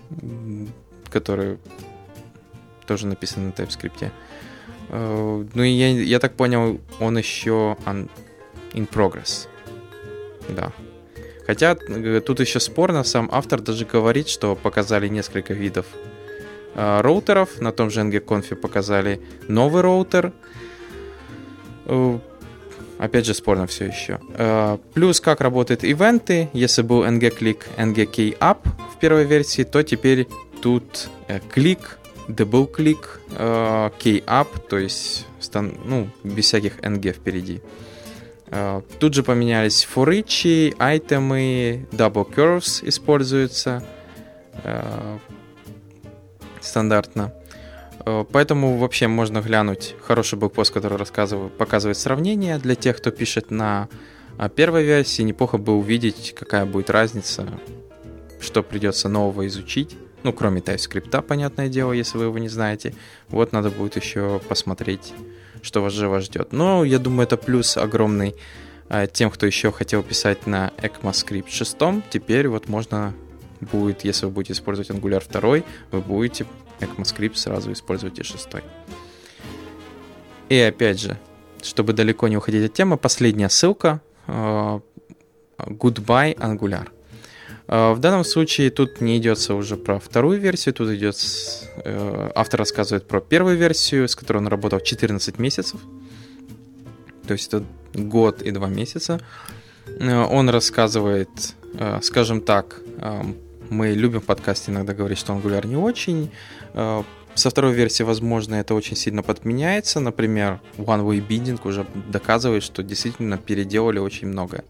э, 0.10 0.66
который 1.10 1.58
тоже 2.86 3.08
написан 3.08 3.48
на 3.48 3.52
TypeScript. 3.52 4.12
Э, 4.90 5.46
ну 5.54 5.63
и 5.63 5.70
я, 5.70 5.90
я 5.90 6.20
так 6.20 6.36
понял, 6.36 6.80
он 7.00 7.18
еще 7.18 7.78
in 7.86 8.90
progress. 8.90 9.48
Да. 10.50 10.72
Хотя 11.46 11.76
тут 11.76 12.40
еще 12.40 12.60
спорно, 12.60 13.04
сам 13.04 13.30
автор 13.32 13.62
даже 13.62 13.86
говорит, 13.86 14.28
что 14.30 14.56
показали 14.56 15.08
несколько 15.08 15.54
видов 15.54 15.86
роутеров. 16.76 17.62
На 17.62 17.72
том 17.72 17.90
же 17.90 18.02
ng-conf 18.02 18.56
показали 18.56 19.22
новый 19.48 19.82
роутер 19.82 20.34
Опять 23.04 23.26
же, 23.26 23.34
спорно 23.34 23.68
все 23.68 23.88
еще. 23.88 24.20
Э, 24.36 24.78
плюс, 24.94 25.20
как 25.20 25.42
работают 25.42 25.84
ивенты. 25.84 26.50
Если 26.54 26.84
был 26.84 27.04
ng-click, 27.04 27.64
ng-key-up 27.78 28.60
в 28.96 29.00
первой 29.00 29.26
версии, 29.26 29.64
то 29.64 29.84
теперь 29.84 30.28
тут 30.62 31.10
э, 31.28 31.42
клик, 31.52 31.98
double 32.30 32.72
click, 32.72 33.20
э, 33.32 33.90
key-up, 34.00 34.48
то 34.70 34.78
есть 34.78 35.26
ну, 35.86 36.08
без 36.24 36.46
всяких 36.46 36.78
ng 36.78 37.14
впереди. 37.14 37.62
Тут 39.00 39.13
же 39.13 39.24
поменялись 39.24 39.83
форичи, 39.83 40.75
айтемы, 40.77 41.88
double 41.91 42.29
curves 42.29 42.88
используются 42.88 43.83
стандартно. 46.62 47.33
Э, 48.05 48.25
поэтому 48.31 48.77
вообще 48.77 49.07
можно 49.07 49.41
глянуть 49.41 49.95
хороший 50.01 50.38
блокпост, 50.39 50.74
который 50.74 50.98
рассказывает, 50.98 51.53
показывает 51.53 51.98
сравнение 51.98 52.57
для 52.57 52.75
тех, 52.75 52.98
кто 52.98 53.12
пишет 53.12 53.51
на 53.51 53.89
а, 54.38 54.50
первой 54.50 54.83
версии. 54.83 55.22
Неплохо 55.22 55.57
бы 55.57 55.74
увидеть, 55.74 56.33
какая 56.38 56.65
будет 56.65 56.89
разница, 56.89 57.48
что 58.39 58.63
придется 58.63 59.10
нового 59.10 59.48
изучить. 59.48 59.95
Ну, 60.24 60.31
кроме 60.31 60.62
TypeScript, 60.62 61.22
понятное 61.24 61.67
дело, 61.67 61.91
если 61.91 62.17
вы 62.17 62.25
его 62.25 62.38
не 62.38 62.50
знаете. 62.50 62.93
Вот 63.27 63.51
надо 63.51 63.69
будет 63.69 63.98
еще 63.98 64.39
посмотреть, 64.48 65.13
что 65.63 65.82
вас 65.82 65.93
живо 65.93 66.20
ждет. 66.20 66.53
Но 66.53 66.84
я 66.84 67.00
думаю, 67.00 67.24
это 67.24 67.38
плюс 67.38 67.77
огромный 67.77 68.36
а, 68.89 69.08
тем, 69.08 69.32
кто 69.32 69.48
еще 69.48 69.72
хотел 69.72 70.03
писать 70.03 70.46
на 70.46 70.72
ECMAScript 70.77 71.50
6. 71.50 71.77
Теперь 72.12 72.48
вот 72.48 72.67
можно 72.67 73.15
будет, 73.62 74.03
если 74.03 74.27
вы 74.27 74.34
будете 74.34 74.53
использовать 74.53 74.91
Angular 74.91 75.24
2, 75.27 75.41
вы 75.91 76.01
будете 76.01 76.46
ECMAScript 76.79 77.36
сразу 77.36 77.72
используйте 77.72 78.24
шестой. 78.24 78.62
И 80.50 80.60
опять 80.60 81.00
же, 81.00 81.17
чтобы 81.63 81.93
далеко 81.93 82.27
не 82.27 82.38
уходить 82.38 82.70
от 82.70 82.74
темы, 82.74 82.98
последняя 82.98 83.50
ссылка 83.50 84.01
uh, 84.27 84.82
Goodbye 85.58 86.36
Angular. 86.38 86.89
Uh, 87.67 87.93
в 87.93 88.00
данном 88.00 88.25
случае 88.25 88.70
тут 88.72 89.00
не 89.01 89.17
идется 89.17 89.55
уже 89.55 89.77
про 89.77 90.00
вторую 90.00 90.39
версию, 90.39 90.74
тут 90.74 90.89
идет 90.89 91.15
uh, 91.15 92.32
автор 92.36 92.60
рассказывает 92.60 93.08
про 93.08 93.22
первую 93.22 93.58
версию, 93.58 94.08
с 94.08 94.15
которой 94.15 94.38
он 94.39 94.48
работал 94.48 94.79
14 94.79 95.39
месяцев. 95.39 95.79
То 97.27 97.34
есть 97.34 97.48
это 97.48 97.63
год 97.93 98.41
и 98.41 98.51
два 98.51 98.67
месяца. 98.67 99.22
Он 100.00 100.50
рассказывает, 100.50 101.29
скажем 102.01 102.41
так, 102.41 102.82
мы 103.70 103.91
любим 103.91 104.22
в 104.22 104.25
подкасте 104.25 104.72
иногда 104.72 104.93
говорить, 104.93 105.17
что 105.17 105.34
Angular 105.34 105.65
не 105.67 105.75
очень. 105.75 106.32
Э, 106.74 107.03
со 107.36 107.50
второй 107.50 107.74
версии, 107.74 108.03
возможно, 108.03 108.55
это 108.55 108.75
очень 108.75 108.96
сильно 108.96 109.24
подменяется. 109.24 110.00
Например, 110.00 110.60
One 110.77 111.03
Way 111.03 111.27
Bidding 111.27 111.60
уже 111.67 111.86
доказывает, 112.10 112.63
что 112.63 112.84
действительно 112.84 113.38
переделали 113.38 114.00
очень 114.00 114.27
многое. 114.27 114.63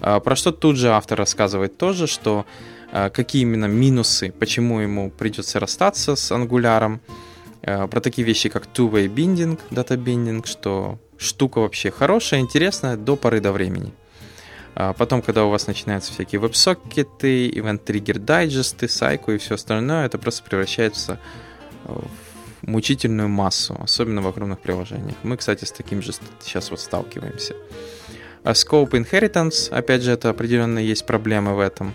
Э, 0.00 0.20
про 0.20 0.36
что 0.36 0.52
тут 0.52 0.76
же 0.76 0.90
автор 0.90 1.18
рассказывает 1.18 1.76
тоже, 1.78 2.06
что 2.06 2.46
э, 2.92 3.10
какие 3.10 3.42
именно 3.42 3.66
минусы, 3.66 4.32
почему 4.32 4.80
ему 4.80 5.10
придется 5.10 5.60
расстаться 5.60 6.16
с 6.16 6.30
Angular. 6.32 6.98
Про 7.62 8.00
такие 8.00 8.24
вещи, 8.24 8.48
как 8.48 8.68
Two-Way 8.72 9.12
Binding, 9.12 9.58
Data 9.70 9.96
Binding, 9.96 10.46
что 10.46 11.00
штука 11.18 11.58
вообще 11.58 11.90
хорошая, 11.90 12.38
интересная 12.38 12.96
до 12.96 13.16
поры 13.16 13.40
до 13.40 13.50
времени. 13.50 13.92
А 14.76 14.92
потом, 14.92 15.20
когда 15.20 15.44
у 15.44 15.50
вас 15.50 15.66
начинаются 15.66 16.12
всякие 16.12 16.38
веб-сокеты, 16.38 17.48
event-триггер 17.48 18.20
дайджесты, 18.20 18.88
сайку 18.88 19.32
и 19.32 19.38
все 19.38 19.54
остальное, 19.56 20.06
это 20.06 20.16
просто 20.16 20.44
превращается 20.44 21.18
в 21.84 22.06
мучительную 22.62 23.28
массу, 23.28 23.76
особенно 23.80 24.20
в 24.20 24.28
огромных 24.28 24.60
приложениях. 24.60 25.16
Мы, 25.24 25.36
кстати, 25.36 25.64
с 25.64 25.72
таким 25.72 26.02
же 26.02 26.12
сейчас 26.42 26.70
вот 26.70 26.78
сталкиваемся. 26.78 27.54
А 27.54 28.05
scope 28.52 28.90
Inheritance, 28.90 29.70
опять 29.70 30.02
же, 30.02 30.12
это 30.12 30.30
определенно 30.30 30.78
есть 30.78 31.06
проблемы 31.06 31.54
в 31.54 31.60
этом. 31.60 31.94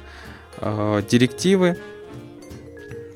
А, 0.58 1.02
директивы, 1.02 1.78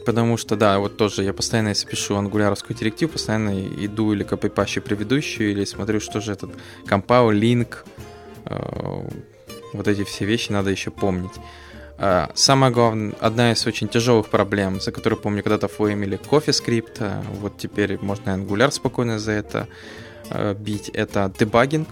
потому 0.06 0.38
что, 0.38 0.56
да, 0.56 0.80
вот 0.80 0.98
тоже 0.98 1.24
я 1.24 1.34
постоянно, 1.34 1.70
если 1.70 1.88
пишу 1.88 2.16
ангуляровскую 2.16 2.78
директиву, 2.78 3.14
постоянно 3.14 3.60
иду 3.60 4.14
или 4.14 4.24
копипащу 4.24 4.82
предыдущую, 4.82 5.52
или 5.52 5.66
смотрю, 5.66 6.00
что 6.00 6.22
же 6.22 6.32
этот 6.32 6.52
compile, 6.86 7.32
link, 7.34 7.78
вот 9.74 9.88
эти 9.88 10.04
все 10.04 10.26
вещи 10.26 10.52
надо 10.52 10.70
еще 10.70 10.92
помнить. 10.92 11.34
А, 11.98 12.30
самое 12.34 12.74
главное, 12.74 13.14
одна 13.20 13.52
из 13.52 13.66
очень 13.66 13.88
тяжелых 13.88 14.28
проблем, 14.28 14.82
за 14.82 14.92
которую, 14.92 15.20
помню, 15.20 15.44
когда-то 15.44 15.68
флеймили 15.68 16.20
CoffeeScript, 16.20 16.98
а, 17.00 17.24
вот 17.40 17.58
теперь 17.58 17.98
можно 18.02 18.32
Angular 18.32 18.72
спокойно 18.72 19.18
за 19.18 19.32
это 19.32 19.60
а, 19.60 19.68
бить, 20.60 20.90
это 20.90 21.32
дебагинг. 21.38 21.90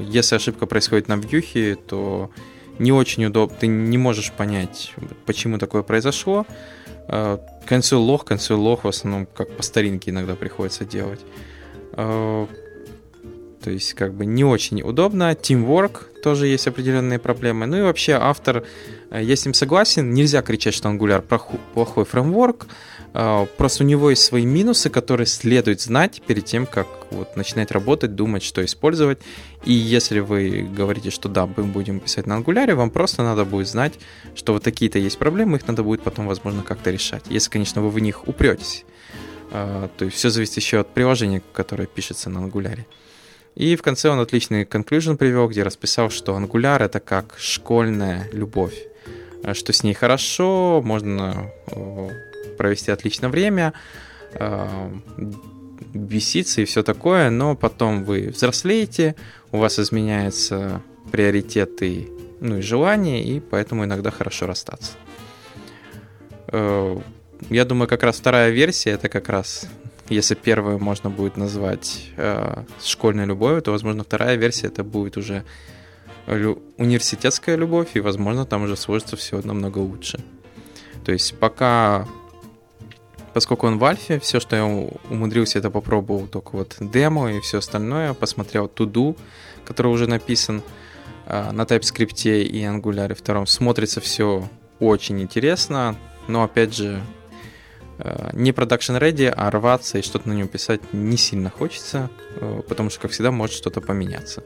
Если 0.00 0.36
ошибка 0.36 0.66
происходит 0.66 1.08
на 1.08 1.14
вьюхе, 1.14 1.76
то 1.76 2.30
не 2.78 2.92
очень 2.92 3.24
удобно, 3.24 3.56
ты 3.56 3.66
не 3.66 3.98
можешь 3.98 4.32
понять, 4.32 4.92
почему 5.24 5.58
такое 5.58 5.82
произошло. 5.82 6.46
Консоль 7.66 7.98
лох, 7.98 8.24
консоль 8.24 8.58
лох 8.58 8.84
в 8.84 8.88
основном 8.88 9.26
как 9.26 9.56
по 9.56 9.62
старинке 9.62 10.10
иногда 10.10 10.34
приходится 10.34 10.84
делать. 10.84 11.20
То 13.66 13.72
есть 13.72 13.94
как 13.94 14.14
бы 14.14 14.26
не 14.26 14.44
очень 14.44 14.80
удобно. 14.82 15.32
Teamwork 15.32 16.20
тоже 16.22 16.46
есть 16.46 16.68
определенные 16.68 17.18
проблемы. 17.18 17.66
Ну 17.66 17.78
и 17.78 17.82
вообще 17.82 18.12
автор, 18.12 18.62
э, 19.10 19.22
я 19.24 19.34
с 19.34 19.44
ним 19.44 19.54
согласен, 19.54 20.14
нельзя 20.14 20.40
кричать, 20.42 20.72
что 20.72 20.88
Angular 20.88 21.20
плохой 21.74 22.04
фреймворк. 22.04 22.68
Э, 23.18 23.46
просто 23.56 23.82
у 23.82 23.86
него 23.86 24.10
есть 24.10 24.22
свои 24.22 24.44
минусы, 24.44 24.90
которые 24.90 25.26
следует 25.26 25.80
знать 25.80 26.20
перед 26.26 26.44
тем, 26.44 26.66
как 26.66 26.86
вот 27.10 27.34
начинать 27.34 27.70
работать, 27.70 28.14
думать, 28.14 28.42
что 28.42 28.62
использовать. 28.62 29.18
И 29.64 29.72
если 29.72 30.20
вы 30.20 30.68
говорите, 30.70 31.10
что 31.10 31.30
да, 31.30 31.46
мы 31.46 31.64
будем 31.64 32.00
писать 32.00 32.26
на 32.26 32.38
Angular, 32.38 32.74
вам 32.74 32.90
просто 32.90 33.22
надо 33.22 33.46
будет 33.46 33.68
знать, 33.68 33.94
что 34.34 34.52
вот 34.52 34.62
такие-то 34.62 34.98
есть 34.98 35.18
проблемы, 35.18 35.56
их 35.56 35.66
надо 35.66 35.82
будет 35.82 36.02
потом, 36.02 36.26
возможно, 36.26 36.62
как-то 36.62 36.90
решать. 36.90 37.24
Если, 37.30 37.50
конечно, 37.50 37.80
вы 37.80 37.88
в 37.88 37.98
них 37.98 38.28
упретесь. 38.28 38.84
Э, 39.50 39.88
то 39.96 40.04
есть 40.04 40.18
все 40.18 40.28
зависит 40.28 40.56
еще 40.56 40.80
от 40.80 40.92
приложения, 40.92 41.42
которое 41.54 41.86
пишется 41.86 42.28
на 42.28 42.40
Angular. 42.46 42.80
И 43.54 43.76
в 43.76 43.82
конце 43.82 44.10
он 44.10 44.20
отличный 44.20 44.64
conclusion 44.64 45.16
привел, 45.16 45.48
где 45.48 45.62
расписал, 45.62 46.10
что 46.10 46.36
Angular 46.36 46.84
это 46.84 47.00
как 47.00 47.36
школьная 47.38 48.28
любовь, 48.32 48.76
э, 49.42 49.54
что 49.54 49.72
с 49.72 49.82
ней 49.82 49.94
хорошо, 49.94 50.82
можно 50.84 51.50
провести 52.56 52.90
отличное 52.90 53.30
время, 53.30 53.72
э, 54.34 54.90
беситься 55.92 56.60
и 56.60 56.64
все 56.64 56.82
такое, 56.82 57.30
но 57.30 57.54
потом 57.54 58.04
вы 58.04 58.28
взрослеете, 58.28 59.14
у 59.52 59.58
вас 59.58 59.78
изменяются 59.78 60.82
приоритеты 61.12 62.08
ну 62.40 62.58
и 62.58 62.60
желания, 62.60 63.24
и 63.24 63.40
поэтому 63.40 63.84
иногда 63.84 64.10
хорошо 64.10 64.46
расстаться. 64.46 64.92
Я 66.52 67.64
думаю, 67.64 67.88
как 67.88 68.02
раз 68.02 68.16
вторая 68.16 68.50
версия 68.50 68.90
это 68.90 69.08
как 69.08 69.28
раз 69.28 69.68
если 70.08 70.34
первую 70.34 70.78
можно 70.78 71.10
будет 71.10 71.36
назвать 71.36 72.10
э, 72.16 72.64
школьной 72.82 73.26
любовью, 73.26 73.62
то, 73.62 73.72
возможно, 73.72 74.04
вторая 74.04 74.36
версия 74.36 74.68
это 74.68 74.84
будет 74.84 75.16
уже 75.16 75.44
университетская 76.26 77.56
любовь, 77.56 77.90
и, 77.94 78.00
возможно, 78.00 78.44
там 78.46 78.64
уже 78.64 78.76
сложится 78.76 79.16
все 79.16 79.40
намного 79.42 79.78
лучше. 79.78 80.18
То 81.04 81.12
есть 81.12 81.38
пока, 81.38 82.08
поскольку 83.36 83.66
он 83.66 83.78
в 83.78 83.84
альфе, 83.84 84.18
все, 84.18 84.40
что 84.40 84.56
я 84.56 84.64
умудрился, 84.64 85.58
это 85.58 85.70
попробовал 85.70 86.26
только 86.26 86.56
вот 86.56 86.76
демо 86.80 87.32
и 87.32 87.40
все 87.40 87.58
остальное, 87.58 88.14
посмотрел 88.14 88.66
туду, 88.66 89.14
который 89.64 89.92
уже 89.92 90.06
написан 90.06 90.62
э, 91.26 91.50
на 91.52 91.62
TypeScript 91.62 92.42
и 92.42 92.64
Angular 92.64 93.14
2, 93.14 93.46
смотрится 93.46 94.00
все 94.00 94.48
очень 94.80 95.20
интересно, 95.20 95.96
но 96.28 96.42
опять 96.44 96.74
же 96.74 97.02
Э, 97.98 98.30
не 98.34 98.52
production 98.52 98.98
ready, 99.00 99.32
а 99.34 99.50
рваться 99.50 99.98
и 99.98 100.02
что-то 100.02 100.28
на 100.28 100.34
нем 100.34 100.48
писать 100.48 100.80
не 100.92 101.16
сильно 101.16 101.50
хочется, 101.50 102.10
э, 102.36 102.62
потому 102.68 102.90
что, 102.90 103.00
как 103.00 103.10
всегда, 103.10 103.30
может 103.30 103.56
что-то 103.56 103.80
поменяться. 103.80 104.42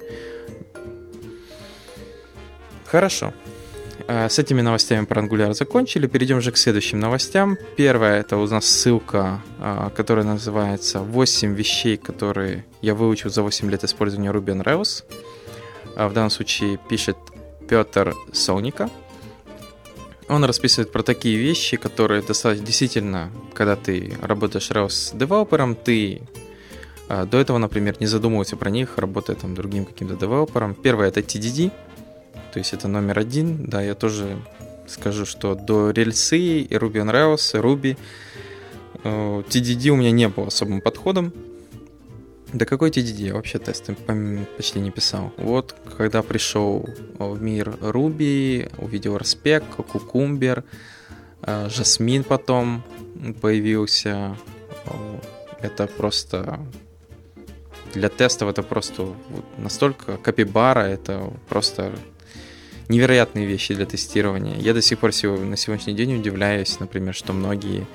Хорошо. 2.86 3.32
Э, 4.10 4.28
с 4.28 4.40
этими 4.40 4.60
новостями 4.60 5.04
про 5.04 5.22
Angular 5.22 5.54
закончили. 5.54 6.08
Перейдем 6.08 6.40
же 6.40 6.50
к 6.50 6.56
следующим 6.56 6.98
новостям. 6.98 7.56
Первая 7.76 8.18
это 8.18 8.38
у 8.38 8.46
нас 8.48 8.64
ссылка, 8.64 9.40
которая 9.94 10.24
называется 10.24 10.98
«8 10.98 11.54
вещей, 11.54 11.96
которые 11.96 12.64
я 12.82 12.96
выучил 12.96 13.30
за 13.30 13.42
8 13.42 13.70
лет 13.70 13.84
использования 13.84 14.32
Ruby 14.32 14.56
on 14.56 14.64
Rails». 14.64 15.04
В 15.94 16.12
данном 16.12 16.30
случае 16.30 16.80
пишет 16.88 17.16
Петр 17.68 18.14
Солника– 18.32 18.90
он 20.30 20.44
расписывает 20.44 20.92
про 20.92 21.02
такие 21.02 21.36
вещи, 21.36 21.76
которые 21.76 22.22
достаточно 22.22 22.64
действительно, 22.64 23.32
когда 23.52 23.74
ты 23.74 24.12
работаешь 24.22 24.70
Rails 24.70 25.16
девелопером, 25.16 25.74
ты 25.74 26.22
а, 27.08 27.26
до 27.26 27.38
этого, 27.38 27.58
например, 27.58 27.96
не 27.98 28.06
задумывался 28.06 28.56
про 28.56 28.70
них, 28.70 28.96
работая 28.96 29.34
там 29.34 29.56
другим 29.56 29.84
каким-то 29.84 30.14
девелопером. 30.14 30.74
Первое 30.74 31.08
это 31.08 31.18
TDD, 31.18 31.72
то 32.52 32.58
есть 32.58 32.72
это 32.72 32.88
номер 32.88 33.18
один. 33.18 33.64
Да, 33.66 33.82
я 33.82 33.94
тоже 33.94 34.38
скажу, 34.86 35.24
что 35.24 35.54
до 35.54 35.90
рельсы 35.90 36.38
и 36.38 36.74
Ruby 36.74 37.02
on 37.02 37.12
Rails, 37.12 37.56
и 37.56 37.62
Ruby 37.62 37.96
TDD 39.02 39.88
у 39.88 39.96
меня 39.96 40.10
не 40.10 40.28
был 40.28 40.44
особым 40.44 40.80
подходом. 40.80 41.32
Да 42.52 42.64
какой 42.64 42.90
TDD? 42.90 43.28
Я 43.28 43.34
вообще 43.34 43.58
тесты 43.58 43.94
почти 44.56 44.80
не 44.80 44.90
писал. 44.90 45.32
Вот, 45.36 45.76
когда 45.96 46.22
пришел 46.22 46.88
в 47.18 47.40
мир 47.40 47.68
Ruby, 47.80 48.72
увидел 48.78 49.16
Распек, 49.16 49.62
Кукумбер, 49.64 50.64
э, 51.42 51.68
Жасмин 51.70 52.24
потом 52.24 52.82
появился. 53.40 54.36
Это 55.60 55.86
просто... 55.86 56.58
Для 57.94 58.08
тестов 58.08 58.48
это 58.48 58.62
просто 58.62 59.14
настолько 59.58 60.16
капибара, 60.16 60.80
это 60.80 61.32
просто 61.48 61.92
невероятные 62.90 63.46
вещи 63.46 63.74
для 63.74 63.86
тестирования. 63.86 64.56
Я 64.58 64.74
до 64.74 64.82
сих 64.82 64.98
пор 64.98 65.10
на 65.10 65.56
сегодняшний 65.56 65.94
день 65.94 66.16
удивляюсь, 66.16 66.80
например, 66.80 67.14
что 67.14 67.32
многие 67.32 67.86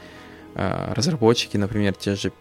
э, 0.56 0.94
разработчики, 0.94 1.58
например, 1.58 1.94
те 1.94 2.16
же 2.16 2.32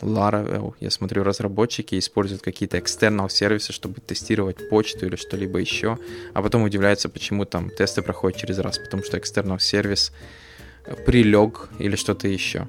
Laravel, 0.00 0.74
я 0.80 0.90
смотрю, 0.90 1.22
разработчики 1.22 1.98
используют 1.98 2.42
какие-то 2.42 2.78
external 2.78 3.28
сервисы, 3.28 3.72
чтобы 3.72 4.00
тестировать 4.00 4.70
почту 4.70 5.06
или 5.06 5.16
что-либо 5.16 5.58
еще, 5.58 5.98
а 6.32 6.42
потом 6.42 6.62
удивляются, 6.62 7.10
почему 7.10 7.44
там 7.44 7.68
тесты 7.68 8.00
проходят 8.00 8.40
через 8.40 8.58
раз, 8.58 8.78
потому 8.78 9.02
что 9.02 9.18
external 9.18 9.60
сервис 9.60 10.12
прилег 11.04 11.68
или 11.78 11.96
что-то 11.96 12.26
еще. 12.26 12.68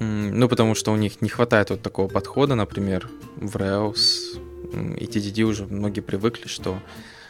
Ну, 0.00 0.48
потому 0.48 0.74
что 0.74 0.92
у 0.92 0.96
них 0.96 1.22
не 1.22 1.28
хватает 1.30 1.70
вот 1.70 1.80
такого 1.80 2.08
подхода, 2.08 2.54
например, 2.54 3.08
в 3.36 3.56
Rails 3.56 4.38
и 4.72 5.04
TDD 5.04 5.42
уже 5.42 5.66
многие 5.66 6.00
привыкли, 6.00 6.48
что 6.48 6.72
э, 6.72 7.21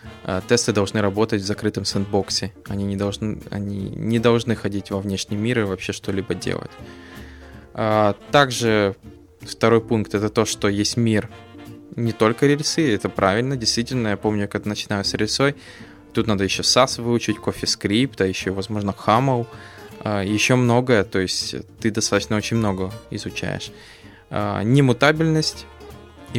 тесты 0.49 0.73
должны 0.73 1.01
работать 1.01 1.43
в 1.43 1.45
закрытом 1.45 1.85
сэндбоксе. 1.85 2.53
Они 2.69 2.85
не 2.85 2.97
должны, 2.97 3.41
они 3.51 3.91
не 3.91 4.19
должны 4.19 4.55
ходить 4.55 4.91
во 4.91 5.01
внешний 5.01 5.37
мир 5.37 5.61
и 5.61 5.63
вообще 5.65 5.93
что-либо 5.93 6.35
делать. 6.35 6.71
А, 7.75 8.15
также 8.31 8.97
второй 9.41 9.81
пункт 9.81 10.15
это 10.15 10.29
то, 10.29 10.45
что 10.45 10.69
есть 10.69 10.97
мир 10.97 11.29
не 11.97 12.13
только 12.13 12.47
рельсы, 12.47 12.95
это 12.95 13.09
правильно, 13.09 13.57
действительно, 13.57 14.09
я 14.09 14.17
помню, 14.17 14.49
когда 14.49 14.71
начинаю 14.71 15.05
с 15.05 15.13
рельсой, 15.15 15.57
тут 16.15 16.27
надо 16.27 16.45
еще 16.45 16.63
SAS 16.63 17.03
выучить, 17.03 17.37
CoffeeScript, 17.37 18.23
а 18.23 18.27
еще, 18.27 18.51
возможно, 18.51 18.95
Haml, 19.07 19.47
а, 20.01 20.23
еще 20.23 20.55
многое, 20.55 21.05
то 21.05 21.19
есть 21.19 21.55
ты 21.81 21.91
достаточно 21.91 22.37
очень 22.37 22.57
много 22.57 22.93
изучаешь. 23.11 23.73
А, 24.31 24.63
немутабельность, 24.63 25.67
э, 26.35 26.39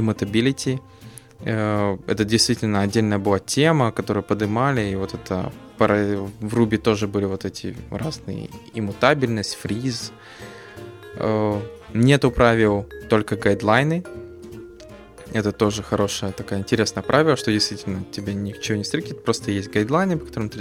это 1.41 2.25
действительно 2.25 2.81
отдельная 2.81 3.19
была 3.19 3.39
тема, 3.39 3.91
которую 3.91 4.23
поднимали, 4.23 4.89
и 4.89 4.95
вот 4.95 5.13
это 5.13 5.51
в 5.77 6.55
Ruby 6.55 6.77
тоже 6.77 7.07
были 7.07 7.25
вот 7.25 7.43
эти 7.43 7.75
разные 7.91 8.49
иммутабельность, 8.73 9.55
фриз, 9.55 10.13
Э, 11.15 11.61
нету 11.93 12.31
правил, 12.31 12.87
только 13.09 13.35
гайдлайны. 13.35 14.03
Это 15.31 15.51
тоже 15.51 15.81
хорошая 15.81 16.31
такая 16.31 16.59
интересная 16.59 17.03
правило, 17.03 17.35
что 17.35 17.51
действительно 17.51 18.03
тебе 18.11 18.33
ничего 18.33 18.77
не 18.77 18.83
стрикит, 18.83 19.23
просто 19.23 19.51
есть 19.51 19.71
гайдлайны, 19.71 20.17
по 20.17 20.25
которым 20.25 20.51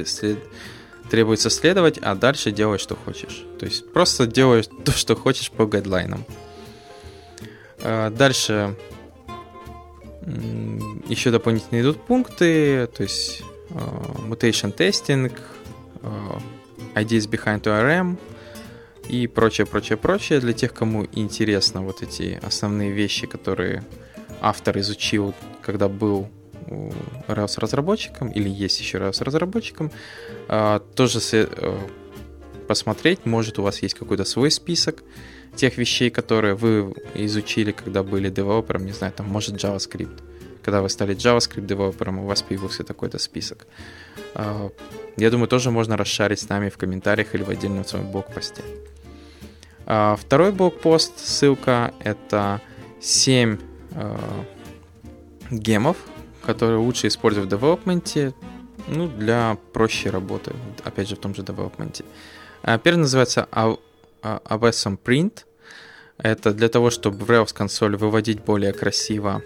требуется 1.11 1.51
следовать, 1.51 1.99
а 1.99 2.15
дальше 2.15 2.53
делай, 2.53 2.79
что 2.79 2.97
хочешь. 2.97 3.45
То 3.59 3.67
есть 3.67 3.93
просто 3.93 4.27
делаешь 4.27 4.67
то, 4.85 4.93
что 4.93 5.15
хочешь 5.15 5.51
по 5.51 5.67
гайдлайнам. 5.67 6.25
Э, 7.81 8.11
дальше 8.11 8.77
еще 11.09 11.31
дополнительные 11.31 11.83
идут 11.83 12.01
пункты, 12.07 12.87
то 12.87 13.03
есть 13.03 13.43
э, 13.71 13.75
mutation 14.29 14.75
testing, 14.75 15.33
ideas 16.95 17.29
behind 17.29 17.63
ORM, 17.63 18.19
и 19.09 19.27
прочее, 19.27 19.67
прочее, 19.67 19.99
прочее. 19.99 20.41
Для 20.41 20.53
тех, 20.53 20.73
кому 20.73 21.07
интересно 21.13 21.83
вот 21.83 22.03
эти 22.03 22.41
основные 22.43 22.93
вещи, 22.93 23.27
которые 23.27 23.85
автор 24.41 24.79
изучил, 24.79 25.35
когда 25.63 25.89
был 25.89 26.29
Rails 27.29 27.59
разработчиком 27.59 28.29
или 28.29 28.49
есть 28.49 28.81
еще 28.81 28.99
Rails 28.99 29.23
разработчиком, 29.23 29.91
а, 30.49 30.79
тоже 30.79 31.19
э, 31.33 31.79
посмотреть, 32.69 33.27
может 33.27 33.59
у 33.59 33.63
вас 33.63 33.83
есть 33.83 33.95
какой-то 33.95 34.25
свой 34.25 34.51
список 34.51 35.03
тех 35.57 35.79
вещей, 35.79 36.11
которые 36.11 36.55
вы 36.55 36.95
изучили, 37.15 37.73
когда 37.73 38.03
были 38.03 38.31
девелопером, 38.31 38.85
не 38.87 38.93
знаю, 38.93 39.13
там 39.13 39.27
может 39.29 39.55
JavaScript, 39.57 40.23
когда 40.63 40.81
вы 40.81 40.89
стали 40.89 41.15
JavaScript 41.15 41.67
девелопером, 41.67 42.21
у 42.21 42.27
вас 42.27 42.43
появился 42.43 42.85
такой-то 42.85 43.19
список. 43.19 43.67
А, 44.35 44.71
я 45.17 45.31
думаю, 45.31 45.49
тоже 45.49 45.71
можно 45.71 45.97
расшарить 45.97 46.41
с 46.41 46.49
нами 46.49 46.69
в 46.69 46.77
комментариях 46.79 47.35
или 47.35 47.43
в 47.43 47.51
отдельном 47.51 47.85
своем 47.85 48.11
блог-посте. 48.11 48.63
А, 49.87 50.17
второй 50.17 50.53
блог-пост, 50.53 51.19
ссылка, 51.19 51.93
это 52.01 52.61
7 53.01 53.59
гемов, 55.51 55.97
которые 56.47 56.79
лучше 56.79 57.09
использовать 57.09 57.49
в 57.49 57.51
девелопменте, 57.51 58.33
ну, 58.89 59.07
для 59.07 59.59
проще 59.73 60.09
работы, 60.09 60.53
опять 60.83 61.09
же, 61.09 61.17
в 61.17 61.19
том 61.19 61.35
же 61.35 61.43
девелопменте. 61.43 62.05
Первый 62.83 63.01
называется 63.01 63.49
AWSM 64.23 64.99
Print. 65.03 65.45
Это 66.19 66.53
для 66.53 66.69
того, 66.69 66.91
чтобы 66.91 67.25
в 67.25 67.31
Rails 67.31 67.53
консоль 67.53 67.97
выводить 67.97 68.43
более 68.45 68.73
красиво 68.73 69.43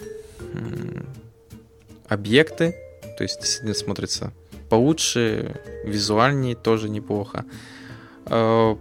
объекты, 2.08 2.74
то 3.16 3.22
есть 3.22 3.40
действительно 3.40 3.74
смотрится 3.74 4.32
получше, 4.68 5.60
визуальнее 5.84 6.54
тоже 6.54 6.88
неплохо. 6.88 7.44
А, 8.26 8.78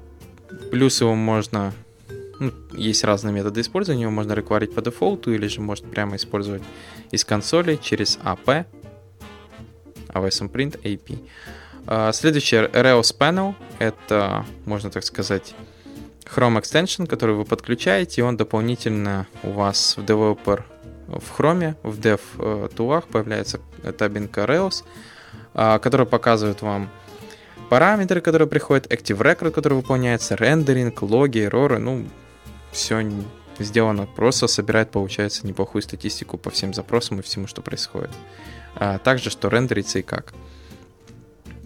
плюс 0.71 1.01
его 1.01 1.15
можно 1.15 1.73
ну, 2.39 2.51
есть 2.73 3.03
разные 3.03 3.33
методы 3.33 3.61
использования, 3.61 4.03
его 4.03 4.11
можно 4.11 4.33
рекварить 4.33 4.73
по 4.73 4.81
дефолту 4.81 5.33
или 5.33 5.47
же 5.47 5.61
может 5.61 5.89
прямо 5.89 6.17
использовать 6.17 6.63
из 7.11 7.23
консоли 7.23 7.79
через 7.81 8.17
AP, 8.17 8.65
AWSM 10.09 10.51
Print 10.51 10.81
AP. 10.81 11.29
А, 11.87 12.11
следующий 12.11 12.57
Reos 12.57 13.15
Panel, 13.17 13.55
это, 13.79 14.45
можно 14.65 14.89
так 14.89 15.03
сказать, 15.03 15.55
Chrome 16.25 16.61
Extension, 16.61 17.07
который 17.07 17.35
вы 17.35 17.45
подключаете, 17.45 18.21
и 18.21 18.23
он 18.23 18.37
дополнительно 18.37 19.27
у 19.43 19.51
вас 19.51 19.97
в 19.97 20.01
Developer 20.01 20.63
в 21.07 21.39
Chrome, 21.39 21.75
в 21.83 21.99
Dev 21.99 22.19
э, 22.39 22.69
тулах 22.75 23.07
появляется 23.07 23.59
табинка 23.97 24.41
Rails, 24.41 24.83
а, 25.53 25.79
которая 25.79 26.07
показывает 26.07 26.61
вам 26.61 26.89
параметры, 27.69 28.21
которые 28.21 28.47
приходят, 28.47 28.91
Active 28.91 29.19
Record, 29.19 29.51
который 29.51 29.75
выполняется, 29.75 30.35
рендеринг, 30.35 31.01
логи, 31.01 31.45
эроры, 31.45 31.79
ну, 31.79 32.05
все 32.71 33.07
сделано 33.59 34.05
просто, 34.05 34.47
собирает, 34.47 34.91
получается, 34.91 35.47
неплохую 35.47 35.81
статистику 35.81 36.37
по 36.37 36.49
всем 36.49 36.73
запросам 36.73 37.19
и 37.19 37.23
всему, 37.23 37.47
что 37.47 37.61
происходит. 37.61 38.11
А 38.75 38.97
также, 38.97 39.29
что 39.29 39.47
рендерится 39.47 39.99
и 39.99 40.01
как. 40.01 40.33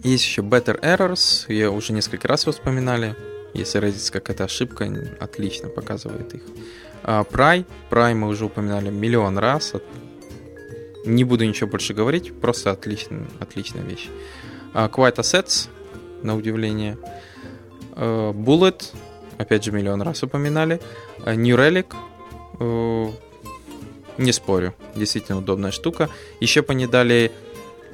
Есть 0.04 0.24
еще 0.24 0.42
Better 0.42 0.80
Errors, 0.80 1.52
я 1.52 1.70
уже 1.70 1.92
несколько 1.92 2.28
раз 2.28 2.42
его 2.42 2.52
вспоминали. 2.52 3.16
Если 3.54 3.78
родится 3.78 4.12
какая-то 4.12 4.44
ошибка, 4.44 4.88
отлично 5.18 5.68
показывает 5.68 6.34
их. 6.34 6.42
А, 7.02 7.22
Pry 7.24 8.14
мы 8.14 8.28
уже 8.28 8.44
упоминали 8.44 8.90
миллион 8.90 9.38
раз. 9.38 9.74
Не 11.04 11.24
буду 11.24 11.46
ничего 11.46 11.70
больше 11.70 11.94
говорить, 11.94 12.38
просто 12.40 12.70
отличная, 12.70 13.26
отличная 13.40 13.82
вещь. 13.82 14.08
А, 14.74 14.88
Quiet 14.88 15.16
Assets, 15.16 15.68
на 16.22 16.36
удивление. 16.36 16.98
А, 17.92 18.32
Bullet, 18.32 18.92
опять 19.38 19.64
же 19.64 19.72
миллион 19.72 20.02
раз 20.02 20.22
упоминали. 20.22 20.80
New 21.24 21.56
Relic, 21.56 21.94
не 24.18 24.32
спорю, 24.32 24.74
действительно 24.94 25.38
удобная 25.38 25.70
штука. 25.70 26.10
Еще 26.40 26.62
по 26.62 26.72
ней 26.72 26.86
дали 26.86 27.32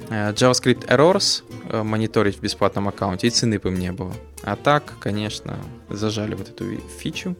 JavaScript 0.09 0.87
Errors 0.87 1.43
мониторить 1.83 2.37
в 2.37 2.41
бесплатном 2.41 2.87
аккаунте, 2.87 3.27
и 3.27 3.29
цены 3.29 3.59
бы 3.59 3.71
не 3.71 3.91
было. 3.91 4.13
А 4.43 4.55
так, 4.55 4.93
конечно, 4.99 5.57
зажали 5.89 6.35
вот 6.35 6.49
эту 6.49 6.65
фичу. 6.99 7.35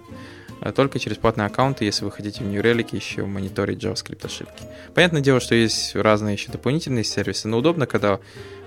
А 0.60 0.72
только 0.72 0.98
через 0.98 1.18
платные 1.18 1.46
аккаунты, 1.46 1.86
если 1.86 2.04
вы 2.04 2.12
хотите 2.12 2.44
в 2.44 2.48
New 2.48 2.62
Relic 2.62 2.96
еще 2.96 3.26
мониторить 3.26 3.84
JavaScript 3.84 4.26
ошибки. 4.26 4.64
Понятное 4.96 5.22
дело, 5.22 5.40
что 5.40 5.54
есть 5.54 5.96
разные 5.96 6.34
еще 6.34 6.52
дополнительные 6.52 7.04
сервисы, 7.04 7.48
но 7.48 7.60
удобно, 7.60 7.86
когда 7.86 8.20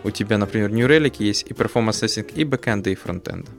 у 0.05 0.11
тебя, 0.11 0.38
например, 0.38 0.70
New 0.70 0.87
Relic 0.87 1.16
есть 1.18 1.50
и 1.50 1.53
Performance 1.53 2.05
Testing, 2.05 2.33
и 2.33 2.44
бэкэнда, 2.44 2.90
и 2.90 2.94
фронтенда. 2.94 3.50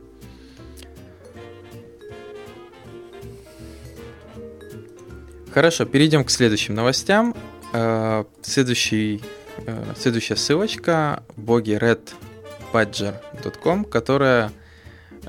Хорошо, 5.54 5.86
перейдем 5.86 6.24
к 6.24 6.32
следующим 6.32 6.76
новостям. 6.76 7.36
Э, 7.74 8.24
следующий, 8.42 9.18
э, 9.18 9.20
следующая 9.96 10.36
ссылочка 10.36 11.24
боги 11.36 11.80
redbadger.com, 12.74 13.86
которая 13.86 14.52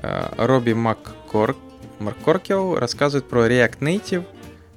э, 0.01 0.29
Робби 0.37 0.73
Маккорк 0.73 1.57
Марк 2.03 2.17
Коркел 2.23 2.75
рассказывает 2.75 3.27
про 3.29 3.47
React 3.47 3.79
Native, 3.79 4.25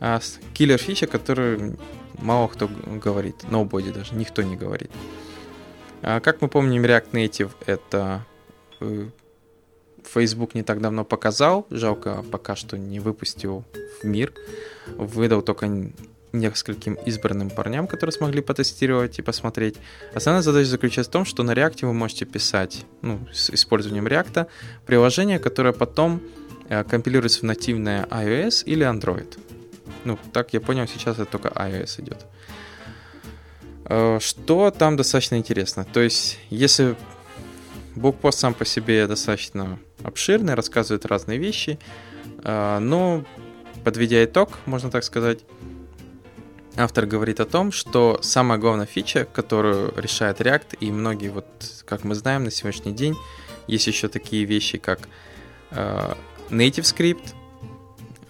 а, 0.01 0.21
киллер 0.55 0.79
фича, 0.79 1.07
который 1.07 1.77
мало 2.19 2.49
кто 2.49 2.69
говорит, 2.69 3.45
nobody 3.51 3.93
даже, 3.93 4.15
никто 4.15 4.43
не 4.43 4.57
говорит. 4.57 4.91
А, 6.03 6.21
как 6.21 6.41
мы 6.41 6.49
помним, 6.49 6.85
React 6.85 7.11
Native 7.13 7.51
это 7.67 8.25
э, 8.81 9.09
Facebook 10.05 10.55
не 10.55 10.63
так 10.63 10.81
давно 10.81 11.05
показал, 11.05 11.67
жалко 11.71 12.25
пока 12.31 12.55
что 12.55 12.79
не 12.79 13.01
выпустил 13.01 13.65
в 14.01 14.05
мир, 14.05 14.33
выдал 14.97 15.43
только 15.43 15.67
нескольким 16.39 16.95
избранным 17.07 17.51
парням, 17.51 17.87
которые 17.87 18.13
смогли 18.13 18.43
потестировать 18.43 19.19
и 19.19 19.23
посмотреть. 19.23 19.77
Основная 20.15 20.43
задача 20.43 20.69
заключается 20.69 21.11
в 21.11 21.13
том, 21.13 21.25
что 21.25 21.43
на 21.43 21.53
React 21.53 21.87
вы 21.87 21.93
можете 21.93 22.25
писать, 22.25 22.85
ну, 23.03 23.21
с 23.33 23.51
использованием 23.51 24.07
React, 24.07 24.47
приложение, 24.87 25.39
которое 25.39 25.73
потом 25.73 26.21
Э, 26.69 26.85
компилируется 26.85 27.41
в 27.41 27.43
нативное 27.45 28.05
iOS 28.07 28.65
или 28.65 28.87
Android. 28.87 29.39
Ну, 30.05 30.19
так 30.33 30.53
я 30.53 30.61
понял, 30.61 30.87
сейчас 30.87 31.19
это 31.19 31.27
только 31.27 31.49
iOS 31.49 32.03
идет. 32.03 32.27
Э, 33.85 34.19
что 34.21 34.71
там 34.71 34.97
достаточно 34.97 35.37
интересно? 35.37 35.85
То 35.85 36.01
есть, 36.01 36.39
если 36.51 36.97
блокпост 37.95 38.39
сам 38.39 38.55
по 38.55 38.65
себе 38.65 39.07
достаточно 39.07 39.79
обширный, 40.03 40.55
рассказывает 40.55 41.07
разные 41.07 41.39
вещи, 41.39 41.79
э, 42.43 42.79
но, 42.81 43.25
подведя 43.85 44.25
итог, 44.25 44.51
можно 44.67 44.91
так 44.91 45.05
сказать, 45.05 45.41
автор 46.77 47.07
говорит 47.07 47.41
о 47.41 47.45
том, 47.45 47.73
что 47.73 48.19
самая 48.23 48.59
главная 48.59 48.87
фича, 48.87 49.27
которую 49.33 49.93
решает 49.97 50.41
React, 50.41 50.79
и 50.81 50.91
многие, 50.91 51.29
вот, 51.29 51.47
как 51.85 52.05
мы 52.05 52.15
знаем, 52.15 52.45
на 52.45 52.51
сегодняшний 52.51 52.93
день 52.93 53.15
есть 53.67 53.87
еще 53.87 54.09
такие 54.09 54.45
вещи, 54.45 54.79
как 54.79 55.09
Native 55.71 56.83
Script, 56.83 57.35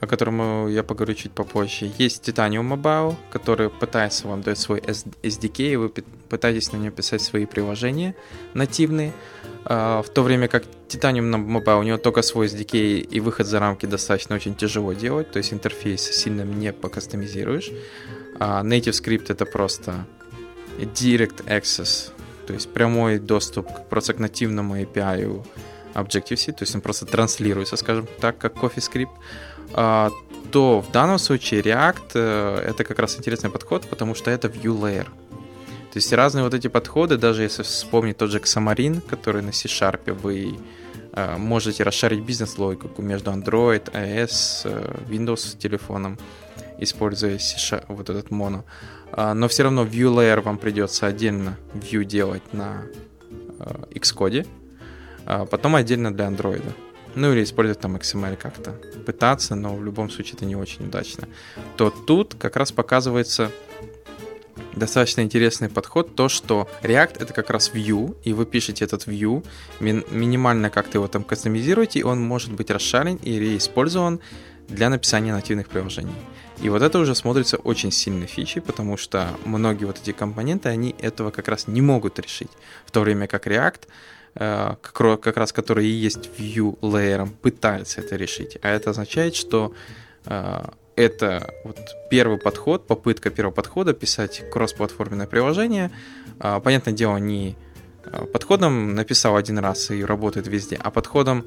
о 0.00 0.06
котором 0.06 0.68
я 0.68 0.82
поговорю 0.82 1.14
чуть 1.14 1.32
попозже. 1.32 1.90
Есть 1.98 2.28
Titanium 2.28 2.68
Mobile, 2.68 3.16
который 3.30 3.70
пытается 3.70 4.28
вам 4.28 4.42
дать 4.42 4.58
свой 4.58 4.80
SDK, 4.80 5.72
и 5.72 5.76
вы 5.76 5.88
пытаетесь 6.28 6.72
на 6.72 6.76
нем 6.76 6.92
писать 6.92 7.22
свои 7.22 7.46
приложения 7.46 8.14
нативные. 8.54 9.12
А, 9.64 10.02
в 10.02 10.08
то 10.10 10.22
время 10.22 10.48
как 10.48 10.64
Titanium 10.88 11.46
Mobile, 11.46 11.80
у 11.80 11.82
него 11.82 11.98
только 11.98 12.22
свой 12.22 12.46
SDK, 12.46 12.98
и 12.98 13.20
выход 13.20 13.46
за 13.46 13.58
рамки 13.58 13.86
достаточно 13.86 14.36
очень 14.36 14.54
тяжело 14.54 14.92
делать, 14.92 15.30
то 15.32 15.38
есть 15.38 15.52
интерфейс 15.52 16.02
сильно 16.02 16.42
не 16.42 16.72
покастомизируешь. 16.72 17.70
А 18.38 18.62
Native 18.62 18.92
Script 18.92 19.26
это 19.28 19.46
просто 19.46 20.06
Direct 20.78 21.44
Access, 21.46 22.12
то 22.46 22.52
есть 22.52 22.72
прямой 22.72 23.18
доступ 23.18 23.68
к 23.88 24.18
нативному 24.18 24.76
API 24.76 25.44
Objective-C, 25.94 26.52
то 26.52 26.62
есть 26.62 26.74
он 26.74 26.80
просто 26.80 27.06
транслируется, 27.06 27.76
скажем 27.76 28.06
так, 28.20 28.38
как 28.38 28.54
CoffeeScript, 28.54 29.08
а, 29.72 30.10
то 30.50 30.80
в 30.80 30.92
данном 30.92 31.18
случае 31.18 31.62
React 31.62 32.10
э, 32.14 32.70
это 32.70 32.84
как 32.84 32.98
раз 32.98 33.18
интересный 33.18 33.50
подход, 33.50 33.86
потому 33.88 34.14
что 34.14 34.30
это 34.30 34.48
view 34.48 34.78
layer. 34.78 35.04
То 35.04 35.98
есть 35.98 36.12
разные 36.12 36.44
вот 36.44 36.54
эти 36.54 36.68
подходы, 36.68 37.16
даже 37.16 37.42
если 37.42 37.62
вспомнить 37.62 38.18
тот 38.18 38.30
же 38.30 38.38
Xamarin, 38.38 39.00
который 39.00 39.42
на 39.42 39.52
C-Sharp 39.52 40.12
вы 40.12 40.58
э, 41.12 41.36
можете 41.38 41.82
расшарить 41.84 42.20
бизнес-логику 42.20 43.02
между 43.02 43.30
Android, 43.30 43.90
iOS, 43.92 44.60
э, 44.64 44.94
Windows 45.08 45.58
телефоном, 45.58 46.18
используя 46.78 47.38
вот 47.88 48.10
этот 48.10 48.30
моно. 48.30 48.64
А, 49.12 49.34
но 49.34 49.48
все 49.48 49.62
равно 49.62 49.84
view 49.84 50.14
layer 50.14 50.40
вам 50.40 50.58
придется 50.58 51.06
отдельно 51.06 51.58
view 51.74 52.04
делать 52.04 52.52
на 52.52 52.82
Xcode, 53.90 54.46
а 55.24 55.46
потом 55.46 55.76
отдельно 55.76 56.12
для 56.12 56.26
андроида. 56.26 56.72
Ну 57.14 57.32
или 57.32 57.44
использовать 57.44 57.80
там 57.80 57.96
XML 57.96 58.36
как-то. 58.36 58.72
Пытаться, 59.06 59.54
но 59.54 59.74
в 59.74 59.82
любом 59.82 60.10
случае 60.10 60.34
это 60.34 60.44
не 60.44 60.54
очень 60.54 60.86
удачно. 60.86 61.28
То 61.76 61.90
тут 61.90 62.34
как 62.34 62.56
раз 62.56 62.72
показывается 62.72 63.50
достаточно 64.74 65.22
интересный 65.22 65.70
подход, 65.70 66.14
то, 66.14 66.28
что 66.28 66.68
React 66.82 67.22
это 67.22 67.32
как 67.32 67.48
раз 67.50 67.70
view, 67.72 68.16
и 68.24 68.34
вы 68.34 68.44
пишете 68.44 68.84
этот 68.84 69.06
view, 69.06 69.44
ми- 69.80 70.04
минимально 70.10 70.68
как-то 70.68 70.98
его 70.98 71.08
там 71.08 71.24
кастомизируете, 71.24 72.00
и 72.00 72.02
он 72.02 72.20
может 72.20 72.52
быть 72.52 72.70
расшарен 72.70 73.16
и 73.16 73.38
реиспользован 73.38 74.20
для 74.68 74.90
написания 74.90 75.32
нативных 75.32 75.68
приложений. 75.68 76.14
И 76.62 76.68
вот 76.68 76.82
это 76.82 76.98
уже 76.98 77.14
смотрится 77.14 77.56
очень 77.58 77.92
сильной 77.92 78.26
фичей, 78.26 78.62
потому 78.62 78.96
что 78.96 79.28
многие 79.44 79.84
вот 79.84 79.98
эти 80.02 80.12
компоненты, 80.12 80.68
они 80.68 80.94
этого 80.98 81.30
как 81.30 81.48
раз 81.48 81.66
не 81.66 81.82
могут 81.82 82.18
решить. 82.18 82.50
В 82.86 82.90
то 82.90 83.00
время 83.00 83.26
как 83.26 83.46
React 83.46 83.82
Э, 84.38 84.74
как, 84.82 85.36
раз 85.38 85.52
который 85.52 85.86
и 85.86 85.90
есть 85.90 86.28
view 86.38 86.78
layer, 86.80 87.26
пытается 87.40 88.02
это 88.02 88.16
решить. 88.16 88.58
А 88.60 88.68
это 88.68 88.90
означает, 88.90 89.34
что 89.34 89.72
э, 90.26 90.64
это 90.94 91.54
вот 91.64 91.78
первый 92.10 92.36
подход, 92.38 92.86
попытка 92.86 93.30
первого 93.30 93.54
подхода 93.54 93.94
писать 93.94 94.42
кроссплатформенное 94.52 95.26
приложение. 95.26 95.90
А, 96.38 96.60
понятное 96.60 96.92
дело, 96.92 97.16
не 97.16 97.56
подходом 98.32 98.94
написал 98.94 99.36
один 99.36 99.58
раз 99.58 99.90
и 99.90 100.04
работает 100.04 100.46
везде, 100.46 100.78
а 100.82 100.90
подходом 100.90 101.44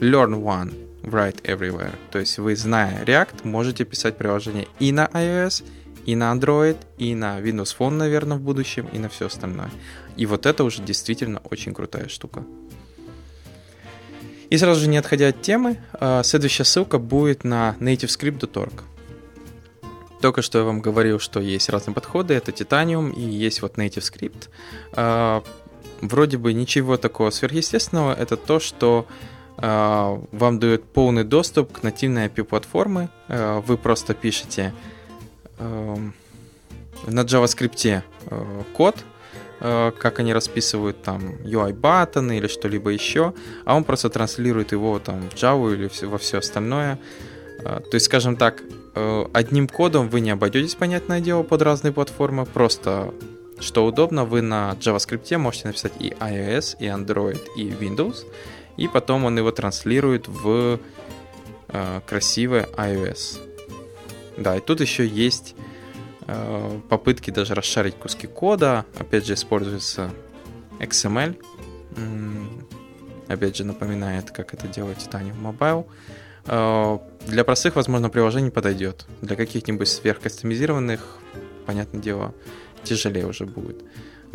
learn 0.00 0.40
one, 0.42 0.74
write 1.06 1.42
everywhere. 1.42 1.94
То 2.10 2.18
есть 2.18 2.38
вы, 2.38 2.56
зная 2.56 3.04
React, 3.04 3.46
можете 3.46 3.84
писать 3.84 4.18
приложение 4.18 4.68
и 4.78 4.92
на 4.92 5.06
iOS, 5.06 5.64
и 6.04 6.14
на 6.14 6.32
Android, 6.32 6.76
и 6.98 7.14
на 7.14 7.40
Windows 7.40 7.74
Phone, 7.78 7.94
наверное, 7.94 8.36
в 8.36 8.40
будущем, 8.40 8.88
и 8.92 8.98
на 8.98 9.08
все 9.08 9.26
остальное. 9.26 9.70
И 10.16 10.26
вот 10.26 10.46
это 10.46 10.64
уже 10.64 10.82
действительно 10.82 11.40
очень 11.50 11.74
крутая 11.74 12.08
штука. 12.08 12.44
И 14.48 14.58
сразу 14.58 14.82
же, 14.82 14.88
не 14.88 14.96
отходя 14.96 15.28
от 15.28 15.42
темы, 15.42 15.78
а, 15.92 16.22
следующая 16.22 16.64
ссылка 16.64 16.98
будет 16.98 17.42
на 17.42 17.76
nativescript.org. 17.80 18.84
Только 20.20 20.42
что 20.42 20.58
я 20.58 20.64
вам 20.64 20.80
говорил, 20.80 21.18
что 21.18 21.40
есть 21.40 21.68
разные 21.68 21.94
подходы, 21.94 22.34
это 22.34 22.52
Titanium 22.52 23.12
и 23.14 23.20
есть 23.20 23.60
вот 23.60 23.76
NativeScript. 23.76 24.48
А, 24.92 25.42
вроде 26.00 26.38
бы 26.38 26.52
ничего 26.52 26.96
такого 26.96 27.30
сверхъестественного, 27.30 28.14
это 28.14 28.36
то, 28.36 28.60
что 28.60 29.06
вам 29.58 30.58
дает 30.58 30.84
полный 30.84 31.24
доступ 31.24 31.72
к 31.72 31.82
нативной 31.82 32.26
API-платформы. 32.26 33.08
Вы 33.28 33.78
просто 33.78 34.12
пишете 34.12 34.74
на 35.58 36.12
JavaScript 37.06 38.02
код, 38.74 38.96
Э, 39.58 39.90
как 39.98 40.18
они 40.18 40.34
расписывают 40.34 41.02
там 41.02 41.36
UI-баттоны 41.42 42.36
или 42.38 42.46
что-либо 42.46 42.90
еще, 42.90 43.32
а 43.64 43.74
он 43.74 43.84
просто 43.84 44.10
транслирует 44.10 44.72
его 44.72 44.98
там 44.98 45.30
в 45.30 45.34
Java 45.34 45.72
или 45.72 45.90
во 46.06 46.18
все 46.18 46.38
остальное. 46.38 46.98
Э, 47.60 47.80
то 47.80 47.94
есть, 47.94 48.06
скажем 48.06 48.36
так, 48.36 48.62
э, 48.94 49.24
одним 49.32 49.66
кодом 49.66 50.08
вы 50.08 50.20
не 50.20 50.30
обойдетесь, 50.30 50.74
понятное 50.74 51.20
дело, 51.20 51.42
под 51.42 51.62
разные 51.62 51.92
платформы, 51.92 52.44
просто 52.44 53.14
что 53.58 53.86
удобно, 53.86 54.26
вы 54.26 54.42
на 54.42 54.76
JavaScript 54.78 55.38
можете 55.38 55.68
написать 55.68 55.92
и 55.98 56.10
iOS, 56.10 56.76
и 56.78 56.84
Android, 56.84 57.40
и 57.56 57.70
Windows, 57.70 58.26
и 58.76 58.88
потом 58.88 59.24
он 59.24 59.36
его 59.38 59.50
транслирует 59.50 60.28
в 60.28 60.78
красивый 62.06 62.62
iOS. 62.62 63.40
Да, 64.36 64.56
и 64.56 64.60
тут 64.60 64.80
еще 64.80 65.06
есть 65.06 65.56
Э, 66.28 66.80
попытки 66.88 67.30
даже 67.30 67.54
расшарить 67.54 67.94
куски 67.94 68.26
кода. 68.26 68.84
Опять 68.98 69.26
же, 69.26 69.34
используется 69.34 70.10
XML. 70.80 71.40
Опять 73.28 73.56
же, 73.56 73.64
напоминает, 73.64 74.30
как 74.30 74.54
это 74.54 74.68
делать 74.68 74.98
Titanium 74.98 75.40
Mobile. 75.40 75.86
Э, 76.46 76.98
для 77.26 77.44
простых, 77.44 77.76
возможно, 77.76 78.08
приложений 78.08 78.50
подойдет. 78.50 79.06
Для 79.22 79.36
каких-нибудь 79.36 79.88
сверхкастомизированных, 79.88 81.18
понятное 81.64 82.00
дело, 82.00 82.34
тяжелее 82.82 83.26
уже 83.26 83.46
будет. 83.46 83.84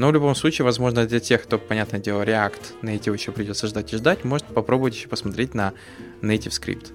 Но 0.02 0.08
в 0.08 0.14
любом 0.14 0.34
случае, 0.34 0.66
возможно, 0.66 1.06
для 1.06 1.20
тех, 1.20 1.44
кто, 1.44 1.60
понятное 1.60 2.00
дело, 2.00 2.24
React, 2.24 2.82
Native 2.82 3.14
еще 3.14 3.32
придется 3.32 3.68
ждать 3.68 3.94
и 3.94 3.98
ждать, 3.98 4.24
может 4.24 4.48
попробовать 4.48 4.96
еще 4.96 5.08
посмотреть 5.08 5.54
на 5.54 5.74
Native 6.24 6.50
Script. 6.50 6.92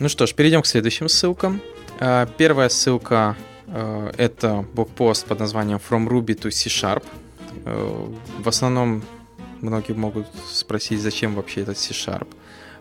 Ну 0.00 0.08
что 0.08 0.26
ж, 0.26 0.34
перейдем 0.34 0.62
к 0.62 0.66
следующим 0.66 1.08
ссылкам. 1.08 1.60
А, 2.00 2.26
первая 2.26 2.70
ссылка 2.70 3.36
а, 3.68 4.10
это 4.16 4.66
блокпост 4.74 5.26
под 5.26 5.38
названием 5.38 5.78
From 5.78 6.08
Ruby 6.08 6.36
to 6.36 6.50
C-Sharp. 6.50 7.04
А, 7.66 8.12
в 8.40 8.48
основном 8.48 9.04
многие 9.60 9.92
могут 9.92 10.26
спросить, 10.50 11.00
зачем 11.00 11.36
вообще 11.36 11.60
этот 11.60 11.78
C-Sharp. 11.78 12.26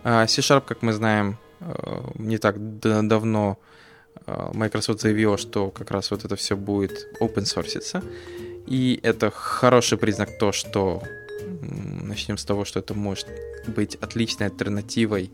C-Sharp, 0.03 0.63
как 0.65 0.81
мы 0.81 0.93
знаем, 0.93 1.37
не 2.15 2.37
так 2.37 2.79
давно 2.79 3.57
Microsoft 4.25 5.01
заявила, 5.01 5.37
что 5.37 5.69
как 5.69 5.91
раз 5.91 6.11
вот 6.11 6.25
это 6.25 6.35
все 6.35 6.55
будет 6.55 7.07
open 7.19 7.43
source. 7.43 8.03
И 8.67 8.99
это 9.03 9.31
хороший 9.31 9.97
признак 9.97 10.37
то, 10.37 10.51
что 10.51 11.01
начнем 11.61 12.37
с 12.37 12.45
того, 12.45 12.65
что 12.65 12.79
это 12.79 12.93
может 12.93 13.27
быть 13.67 13.95
отличной 13.95 14.47
альтернативой 14.47 15.31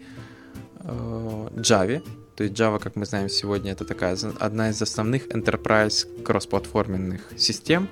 Э, 0.84 1.50
Java. 1.56 2.02
То 2.36 2.44
есть 2.44 2.56
Java, 2.56 2.80
как 2.80 2.96
мы 2.96 3.06
знаем 3.06 3.30
сегодня, 3.30 3.72
это 3.72 3.86
такая 3.86 4.18
одна 4.40 4.70
из 4.70 4.82
основных 4.82 5.28
enterprise 5.28 6.24
кроссплатформенных 6.24 7.22
систем. 7.38 7.88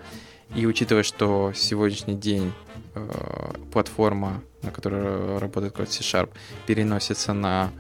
И 0.56 0.66
учитывая, 0.66 1.04
что 1.04 1.54
сегодняшний 1.56 2.16
день 2.16 2.52
э, 2.96 3.54
платформа, 3.72 4.44
на 4.64 4.72
которой 4.72 5.38
работает 5.38 5.74
код 5.74 5.90
C-Sharp, 5.90 6.30
переносится 6.68 7.34
на 7.34 7.72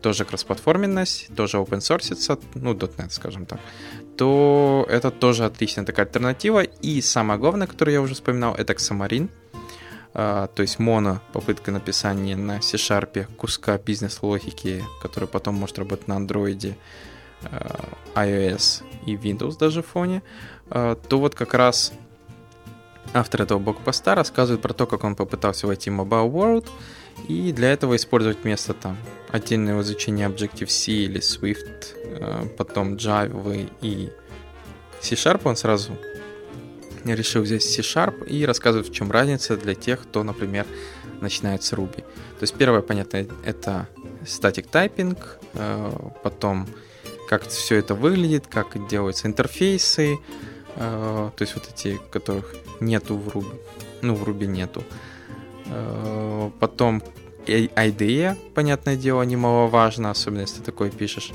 тоже 0.00 0.24
кроссплатформенность, 0.24 1.34
тоже 1.34 1.58
open 1.58 1.78
source, 1.78 2.40
ну, 2.54 2.74
.NET, 2.74 3.10
скажем 3.10 3.46
так, 3.46 3.60
то 4.16 4.86
это 4.88 5.10
тоже 5.10 5.44
отличная 5.44 5.84
такая 5.84 6.06
альтернатива. 6.06 6.62
И 6.62 7.00
самое 7.00 7.38
главное, 7.38 7.66
которое 7.66 7.92
я 7.92 8.00
уже 8.00 8.14
вспоминал, 8.14 8.54
это 8.54 8.72
Xamarin. 8.72 9.28
А, 10.12 10.48
то 10.48 10.62
есть 10.62 10.78
моно 10.78 11.20
попытка 11.32 11.70
написания 11.70 12.36
на 12.36 12.60
C-Sharp 12.60 13.26
куска 13.36 13.78
бизнес-логики, 13.78 14.84
который 15.02 15.28
потом 15.28 15.54
может 15.54 15.78
работать 15.78 16.08
на 16.08 16.14
Android, 16.14 16.74
а, 17.44 17.88
iOS 18.14 18.82
и 19.06 19.14
Windows 19.14 19.56
даже 19.58 19.82
в 19.82 19.86
фоне, 19.86 20.22
а, 20.68 20.96
то 20.96 21.18
вот 21.20 21.34
как 21.34 21.54
раз 21.54 21.92
автор 23.14 23.42
этого 23.42 23.58
блокпоста 23.58 24.14
рассказывает 24.14 24.62
про 24.62 24.72
то, 24.72 24.86
как 24.86 25.04
он 25.04 25.14
попытался 25.14 25.66
войти 25.66 25.90
в 25.90 26.00
Mobile 26.00 26.30
World, 26.30 26.68
и 27.28 27.52
для 27.52 27.72
этого 27.72 27.96
использовать 27.96 28.38
вместо 28.42 28.74
там 28.74 28.96
отдельного 29.32 29.82
изучения 29.82 30.28
Objective-C 30.28 30.92
или 30.92 31.20
Swift, 31.20 32.56
потом 32.56 32.94
Java 32.94 33.70
и 33.80 34.10
C-Sharp, 35.00 35.42
он 35.44 35.56
сразу 35.56 35.96
решил 37.04 37.42
взять 37.42 37.62
C-Sharp 37.62 38.26
и 38.26 38.44
рассказывать, 38.44 38.88
в 38.88 38.92
чем 38.92 39.10
разница 39.10 39.56
для 39.56 39.74
тех, 39.74 40.02
кто, 40.02 40.22
например, 40.22 40.66
начинает 41.20 41.62
с 41.62 41.72
Ruby. 41.72 42.02
То 42.02 42.42
есть 42.42 42.54
первое, 42.54 42.82
понятно, 42.82 43.26
это 43.44 43.88
static 44.22 44.70
typing, 44.70 45.18
э, 45.54 45.92
потом 46.22 46.66
как 47.28 47.46
все 47.46 47.76
это 47.76 47.94
выглядит, 47.94 48.46
как 48.46 48.88
делаются 48.88 49.28
интерфейсы, 49.28 50.18
э, 50.76 51.30
то 51.36 51.42
есть 51.42 51.54
вот 51.54 51.68
эти, 51.72 52.00
которых 52.10 52.54
нету 52.80 53.16
в 53.16 53.28
Ruby, 53.28 53.60
ну 54.02 54.14
в 54.14 54.28
Ruby 54.28 54.46
нету. 54.46 54.82
Э, 55.66 56.50
потом 56.58 57.02
IDE, 57.46 58.36
понятное 58.54 58.96
дело, 58.96 59.22
немаловажно, 59.22 60.10
особенно 60.10 60.40
если 60.40 60.58
ты 60.58 60.64
такое 60.64 60.90
пишешь 60.90 61.32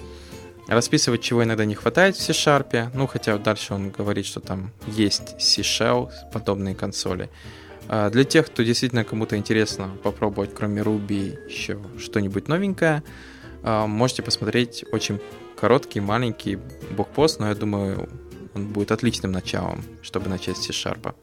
расписывать, 0.68 1.22
чего 1.22 1.44
иногда 1.44 1.66
не 1.66 1.76
хватает 1.76 2.16
в 2.16 2.22
C-Sharp. 2.22 2.90
Ну, 2.94 3.08
хотя 3.08 3.38
дальше 3.38 3.74
он 3.74 3.90
говорит, 3.90 4.26
что 4.26 4.40
там 4.40 4.72
есть 4.88 5.40
C-Shell, 5.40 6.12
подобные 6.32 6.76
консоли. 6.76 7.30
А 7.88 8.10
для 8.10 8.24
тех, 8.24 8.48
кто 8.48 8.64
действительно 8.64 9.04
кому-то 9.04 9.38
интересно 9.38 9.92
попробовать, 10.04 10.54
кроме 10.56 10.82
Ruby, 10.82 11.48
еще 11.48 11.80
что-нибудь 12.00 12.48
новенькое, 12.48 13.04
а, 13.64 13.86
можете 13.86 14.24
посмотреть 14.24 14.86
очень 14.92 15.20
короткий, 15.60 16.00
маленький 16.00 16.58
блокпост, 16.92 17.40
но 17.40 17.50
я 17.50 17.56
думаю, 17.56 18.10
он 18.56 18.68
будет 18.68 18.92
отличным 18.92 19.32
началом, 19.32 19.84
чтобы 20.02 20.30
начать 20.30 20.58
с 20.58 20.66
C-Sharp. 20.66 21.14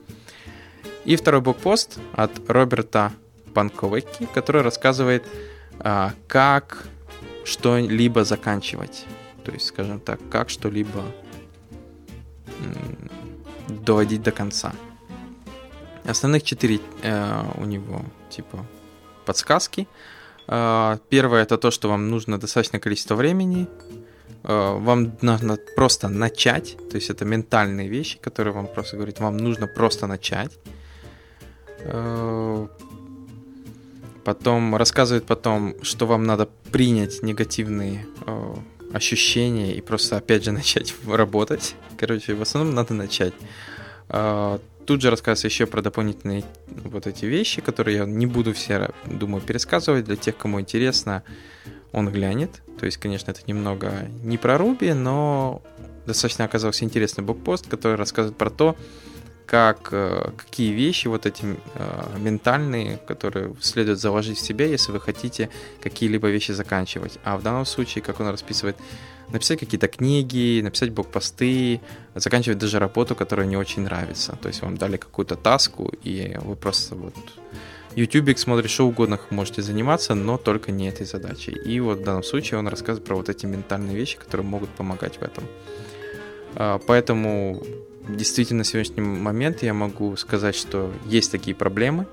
И 1.04 1.16
второй 1.16 1.40
блокпост 1.40 1.98
от 2.12 2.30
Роберта 2.48 3.12
Панковеки, 3.54 4.28
который 4.34 4.62
рассказывает, 4.62 5.24
а, 5.78 6.12
как 6.28 6.86
что-либо 7.44 8.24
заканчивать. 8.24 9.04
То 9.44 9.52
есть, 9.52 9.66
скажем 9.66 10.00
так, 10.00 10.20
как 10.30 10.50
что-либо 10.50 11.04
доводить 13.68 14.22
до 14.22 14.30
конца. 14.32 14.72
Основных 16.04 16.42
четыре 16.42 16.80
э, 17.02 17.42
у 17.56 17.64
него 17.64 18.02
типа 18.30 18.66
подсказки. 19.24 19.86
Э, 20.48 20.98
первое 21.08 21.42
это 21.42 21.58
то, 21.58 21.70
что 21.70 21.88
вам 21.88 22.10
нужно 22.10 22.38
достаточное 22.38 22.80
количество 22.80 23.14
времени. 23.14 23.68
Э, 24.42 24.78
вам 24.78 25.12
нужно 25.20 25.58
просто 25.76 26.08
начать. 26.08 26.76
То 26.90 26.96
есть 26.96 27.10
это 27.10 27.24
ментальные 27.24 27.88
вещи, 27.88 28.18
которые 28.18 28.52
вам 28.52 28.66
просто 28.66 28.96
говорят, 28.96 29.20
вам 29.20 29.36
нужно 29.36 29.66
просто 29.66 30.06
начать. 30.06 30.52
Потом 34.24 34.76
рассказывает 34.76 35.24
потом, 35.24 35.74
что 35.82 36.06
вам 36.06 36.24
надо 36.24 36.48
принять 36.70 37.22
негативные 37.22 38.06
э, 38.26 38.54
ощущения 38.92 39.74
и 39.74 39.80
просто 39.80 40.16
опять 40.16 40.44
же 40.44 40.52
начать 40.52 40.94
работать. 41.06 41.74
Короче, 41.98 42.34
в 42.34 42.42
основном 42.42 42.74
надо 42.74 42.94
начать. 42.94 43.34
А, 44.08 44.60
тут 44.86 45.02
же 45.02 45.10
рассказывается 45.10 45.46
еще 45.46 45.66
про 45.66 45.82
дополнительные 45.82 46.44
вот 46.66 47.06
эти 47.06 47.24
вещи, 47.24 47.60
которые 47.60 47.98
я 47.98 48.04
не 48.04 48.26
буду 48.26 48.52
все, 48.52 48.90
думаю, 49.06 49.42
пересказывать. 49.42 50.04
Для 50.04 50.16
тех, 50.16 50.36
кому 50.36 50.60
интересно, 50.60 51.22
он 51.92 52.10
глянет. 52.10 52.62
То 52.78 52.86
есть, 52.86 52.98
конечно, 52.98 53.30
это 53.30 53.40
немного 53.46 54.08
не 54.22 54.38
про 54.38 54.58
Руби, 54.58 54.92
но 54.92 55.62
достаточно 56.06 56.44
оказался 56.44 56.84
интересный 56.84 57.22
блокпост, 57.22 57.68
который 57.68 57.96
рассказывает 57.96 58.36
про 58.36 58.50
то, 58.50 58.76
как, 59.46 59.88
э, 59.92 60.30
какие 60.36 60.72
вещи 60.72 61.08
вот 61.08 61.26
эти 61.26 61.44
э, 61.44 62.18
ментальные, 62.18 62.98
которые 63.06 63.54
следует 63.60 63.98
заложить 63.98 64.38
в 64.38 64.40
себя, 64.40 64.66
если 64.66 64.92
вы 64.92 65.00
хотите 65.00 65.48
какие-либо 65.82 66.28
вещи 66.28 66.52
заканчивать. 66.52 67.18
А 67.24 67.36
в 67.36 67.42
данном 67.42 67.66
случае, 67.66 68.02
как 68.02 68.20
он 68.20 68.28
расписывает, 68.28 68.76
написать 69.28 69.58
какие-то 69.60 69.88
книги, 69.88 70.60
написать 70.62 70.90
блокпосты, 70.90 71.80
заканчивать 72.14 72.58
даже 72.58 72.78
работу, 72.78 73.14
которая 73.14 73.46
не 73.46 73.56
очень 73.56 73.82
нравится. 73.82 74.36
То 74.40 74.48
есть 74.48 74.62
вам 74.62 74.76
дали 74.76 74.96
какую-то 74.96 75.36
таску, 75.36 75.92
и 76.02 76.36
вы 76.42 76.56
просто 76.56 76.94
вот 76.94 77.14
Ютубик 77.94 78.38
смотрит, 78.38 78.70
что 78.70 78.86
угодно 78.86 79.18
можете 79.30 79.60
заниматься, 79.62 80.14
но 80.14 80.38
только 80.38 80.72
не 80.72 80.88
этой 80.88 81.04
задачей. 81.04 81.52
И 81.52 81.80
вот 81.80 81.98
в 81.98 82.04
данном 82.04 82.22
случае 82.22 82.58
он 82.58 82.68
рассказывает 82.68 83.04
про 83.04 83.16
вот 83.16 83.28
эти 83.28 83.44
ментальные 83.46 83.96
вещи, 83.96 84.16
которые 84.16 84.46
могут 84.46 84.70
помогать 84.70 85.16
в 85.16 85.22
этом. 85.22 85.44
А, 86.54 86.78
поэтому 86.78 87.62
действительно 88.08 88.58
на 88.58 88.64
сегодняшний 88.64 89.02
момент 89.02 89.62
я 89.62 89.74
могу 89.74 90.16
сказать, 90.16 90.54
что 90.54 90.92
есть 91.06 91.30
такие 91.30 91.54
проблемы 91.54 92.06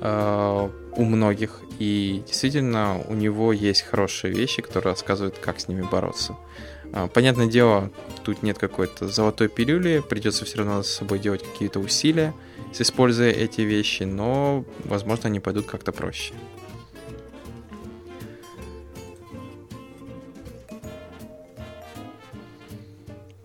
э, 0.00 0.68
у 0.96 1.04
многих, 1.04 1.60
и 1.78 2.22
действительно 2.26 3.00
у 3.08 3.14
него 3.14 3.52
есть 3.52 3.82
хорошие 3.82 4.32
вещи, 4.32 4.62
которые 4.62 4.92
рассказывают, 4.92 5.38
как 5.38 5.60
с 5.60 5.68
ними 5.68 5.82
бороться. 5.82 6.36
Э, 6.92 7.08
понятное 7.12 7.46
дело, 7.46 7.90
тут 8.24 8.42
нет 8.42 8.58
какой-то 8.58 9.08
золотой 9.08 9.48
пилюли, 9.48 10.02
придется 10.06 10.44
все 10.44 10.58
равно 10.58 10.82
с 10.82 10.88
собой 10.88 11.18
делать 11.18 11.42
какие-то 11.42 11.80
усилия, 11.80 12.34
используя 12.78 13.30
эти 13.30 13.62
вещи, 13.62 14.04
но, 14.04 14.64
возможно, 14.84 15.28
они 15.28 15.40
пойдут 15.40 15.66
как-то 15.66 15.92
проще. 15.92 16.34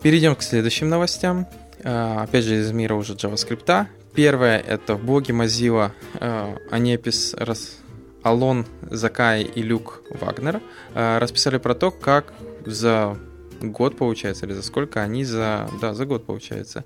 Перейдем 0.02 0.36
к 0.36 0.42
следующим 0.42 0.88
новостям. 0.88 1.48
А, 1.84 2.22
опять 2.22 2.44
же, 2.44 2.56
из 2.60 2.72
мира 2.72 2.94
уже 2.94 3.14
JavaScript. 3.14 3.86
Первое— 4.14 4.58
это 4.66 4.94
в 4.94 5.04
блоге 5.04 5.32
Mozilla 5.32 5.92
а, 6.14 6.56
Анепис 6.70 7.34
рас... 7.34 7.78
Алон 8.22 8.66
Закай 8.82 9.42
и 9.42 9.62
Люк 9.62 10.02
Вагнер 10.10 10.60
а, 10.94 11.18
расписали 11.20 11.58
про 11.58 11.74
то, 11.74 11.90
как 11.90 12.32
за 12.66 13.16
год, 13.60 13.96
получается, 13.96 14.46
или 14.46 14.52
за 14.52 14.62
сколько 14.62 15.02
они 15.02 15.24
за... 15.24 15.68
Да, 15.80 15.94
за 15.94 16.04
год, 16.04 16.26
получается, 16.26 16.84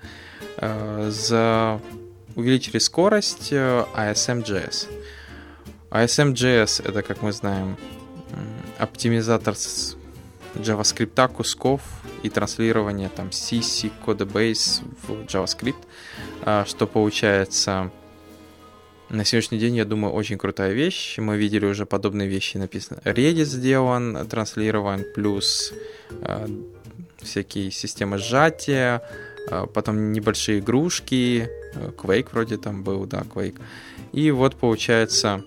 за... 0.58 1.80
увеличили 2.34 2.78
скорость 2.78 3.52
ASM.js. 3.52 4.88
ASM.js— 5.90 6.82
это, 6.88 7.02
как 7.02 7.22
мы 7.22 7.32
знаем, 7.32 7.76
оптимизатор 8.78 9.54
JavaScript, 10.54 11.28
кусков 11.32 11.80
и 12.22 12.28
транслирование 12.28 13.08
там 13.08 13.28
CC, 13.28 13.90
Codebase 14.04 14.82
в 15.06 15.24
JavaScript, 15.26 15.84
а, 16.42 16.64
что 16.66 16.86
получается 16.86 17.90
на 19.12 19.24
сегодняшний 19.24 19.58
день, 19.58 19.76
я 19.76 19.84
думаю, 19.84 20.14
очень 20.14 20.38
крутая 20.38 20.72
вещь. 20.72 21.18
Мы 21.18 21.36
видели 21.36 21.66
уже 21.66 21.84
подобные 21.84 22.28
вещи 22.28 22.56
написано. 22.56 23.00
Redis 23.04 23.44
сделан, 23.44 24.26
транслирован, 24.26 25.04
плюс 25.14 25.74
э, 26.10 26.46
всякие 27.20 27.70
системы 27.70 28.16
сжатия, 28.16 29.02
э, 29.50 29.66
потом 29.72 30.12
небольшие 30.12 30.60
игрушки, 30.60 31.50
Quake 31.74 32.28
вроде 32.32 32.56
там 32.56 32.82
был, 32.82 33.04
да, 33.04 33.20
Quake. 33.20 33.60
И 34.12 34.30
вот 34.30 34.56
получается 34.56 35.44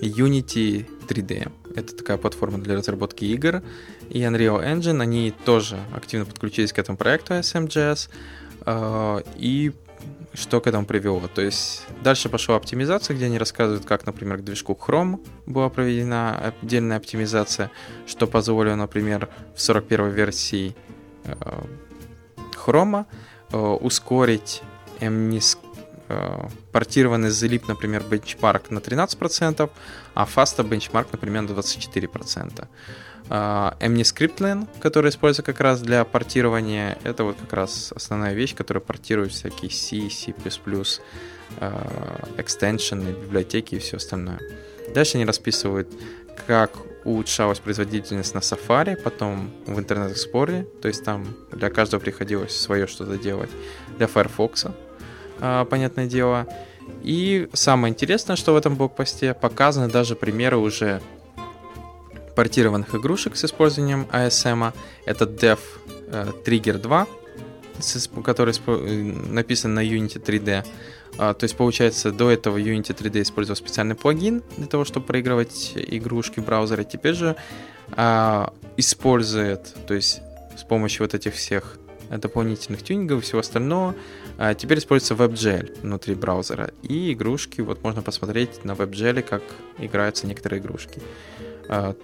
Unity 0.00 0.86
3D. 1.08 1.50
Это 1.74 1.94
такая 1.94 2.16
платформа 2.16 2.58
для 2.58 2.76
разработки 2.76 3.24
игр. 3.24 3.62
И 4.08 4.20
Unreal 4.20 4.64
Engine, 4.64 5.00
они 5.00 5.32
тоже 5.44 5.78
активно 5.94 6.26
подключились 6.26 6.72
к 6.72 6.78
этому 6.78 6.98
проекту 6.98 7.34
SMJS. 7.34 8.08
А, 8.62 9.22
и 9.36 9.72
что 10.34 10.60
к 10.60 10.66
этому 10.66 10.86
привело? 10.86 11.22
То 11.34 11.42
есть 11.42 11.86
дальше 12.02 12.28
пошла 12.28 12.56
оптимизация, 12.56 13.16
где 13.16 13.26
они 13.26 13.38
рассказывают, 13.38 13.84
как, 13.84 14.06
например, 14.06 14.38
к 14.38 14.44
движку 14.44 14.78
Chrome 14.80 15.24
была 15.46 15.68
проведена 15.68 16.54
отдельная 16.62 16.96
оптимизация, 16.96 17.70
что 18.06 18.26
позволило, 18.26 18.76
например, 18.76 19.28
в 19.54 19.60
41 19.60 20.10
версии 20.10 20.74
а, 21.24 21.64
Chrome 22.54 23.06
а, 23.52 23.74
ускорить 23.74 24.62
MNISC 25.00 25.58
Э, 25.69 25.69
портированный 26.72 27.28
Zlip, 27.28 27.64
например, 27.68 28.02
бенчмарк 28.02 28.70
на 28.70 28.78
13%, 28.78 29.70
а 30.14 30.24
Fasta 30.24 30.62
бенчмарк, 30.66 31.08
например, 31.12 31.42
на 31.42 31.52
24%. 31.52 32.66
MNIScriptLine, 33.28 34.66
который 34.80 35.10
используется 35.10 35.42
как 35.42 35.60
раз 35.60 35.80
для 35.80 36.04
портирования, 36.04 36.98
это 37.04 37.22
вот 37.22 37.36
как 37.38 37.52
раз 37.52 37.92
основная 37.94 38.34
вещь, 38.34 38.56
которая 38.56 38.80
портирует 38.80 39.32
всякие 39.32 39.70
C, 39.70 40.10
C++, 40.10 40.34
экстеншены, 42.36 43.10
библиотеки 43.10 43.76
и 43.76 43.78
все 43.78 43.98
остальное. 43.98 44.40
Дальше 44.94 45.16
они 45.16 45.24
расписывают, 45.24 45.88
как 46.46 46.72
улучшалась 47.04 47.60
производительность 47.60 48.34
на 48.34 48.40
Safari, 48.40 48.96
потом 48.96 49.50
в 49.66 49.78
Internet 49.78 50.14
Explorer, 50.14 50.64
то 50.80 50.88
есть 50.88 51.04
там 51.04 51.36
для 51.52 51.70
каждого 51.70 52.00
приходилось 52.00 52.56
свое 52.58 52.86
что-то 52.86 53.16
делать, 53.16 53.50
для 53.96 54.06
Firefox, 54.06 54.66
понятное 55.40 56.06
дело. 56.06 56.46
И 57.02 57.48
самое 57.52 57.92
интересное, 57.92 58.36
что 58.36 58.52
в 58.52 58.56
этом 58.56 58.76
блокпосте 58.76 59.34
показаны 59.34 59.88
даже 59.88 60.16
примеры 60.16 60.58
уже 60.58 61.00
портированных 62.34 62.94
игрушек 62.94 63.36
с 63.36 63.44
использованием 63.44 64.06
ASM. 64.12 64.72
Это 65.04 65.24
Dev 65.24 65.58
э, 66.08 66.32
Trigger 66.44 66.78
2, 66.78 67.06
который 68.24 68.54
э, 68.66 69.12
написан 69.30 69.74
на 69.74 69.84
Unity 69.84 70.22
3D. 70.22 70.66
А, 71.18 71.34
то 71.34 71.44
есть, 71.44 71.56
получается, 71.56 72.12
до 72.12 72.30
этого 72.30 72.56
Unity 72.58 72.96
3D 72.96 73.22
использовал 73.22 73.56
специальный 73.56 73.94
плагин 73.94 74.42
для 74.56 74.66
того, 74.66 74.84
чтобы 74.84 75.06
проигрывать 75.06 75.72
игрушки 75.74 76.40
в 76.40 76.44
браузере. 76.44 76.84
Теперь 76.84 77.14
же 77.14 77.36
а, 77.92 78.52
использует, 78.76 79.74
то 79.86 79.94
есть 79.94 80.20
с 80.56 80.62
помощью 80.62 81.04
вот 81.04 81.14
этих 81.14 81.34
всех 81.34 81.78
дополнительных 82.18 82.82
тюнингов 82.82 83.20
и 83.20 83.22
всего 83.22 83.40
остального, 83.40 83.94
а 84.38 84.54
теперь 84.54 84.78
используется 84.78 85.14
WebGL 85.14 85.82
внутри 85.82 86.14
браузера. 86.14 86.72
И 86.82 87.12
игрушки, 87.12 87.60
вот 87.60 87.82
можно 87.82 88.02
посмотреть 88.02 88.64
на 88.64 88.72
WebGL, 88.72 89.22
как 89.22 89.42
играются 89.78 90.26
некоторые 90.26 90.60
игрушки. 90.60 91.00
А, 91.68 91.94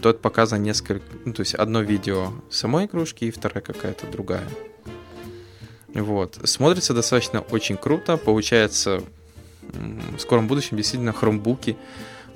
тут 0.00 0.20
показано 0.20 0.60
несколько, 0.60 1.04
ну, 1.24 1.32
то 1.32 1.40
есть 1.40 1.54
одно 1.54 1.80
видео 1.80 2.32
самой 2.50 2.86
игрушки 2.86 3.24
и 3.24 3.30
вторая 3.30 3.62
какая-то 3.62 4.06
другая. 4.06 4.48
Вот. 5.94 6.38
Смотрится 6.44 6.94
достаточно 6.94 7.40
очень 7.40 7.76
круто. 7.76 8.16
Получается, 8.16 9.02
в 9.62 10.18
скором 10.18 10.46
будущем 10.46 10.76
действительно 10.76 11.12
хромбуки, 11.12 11.76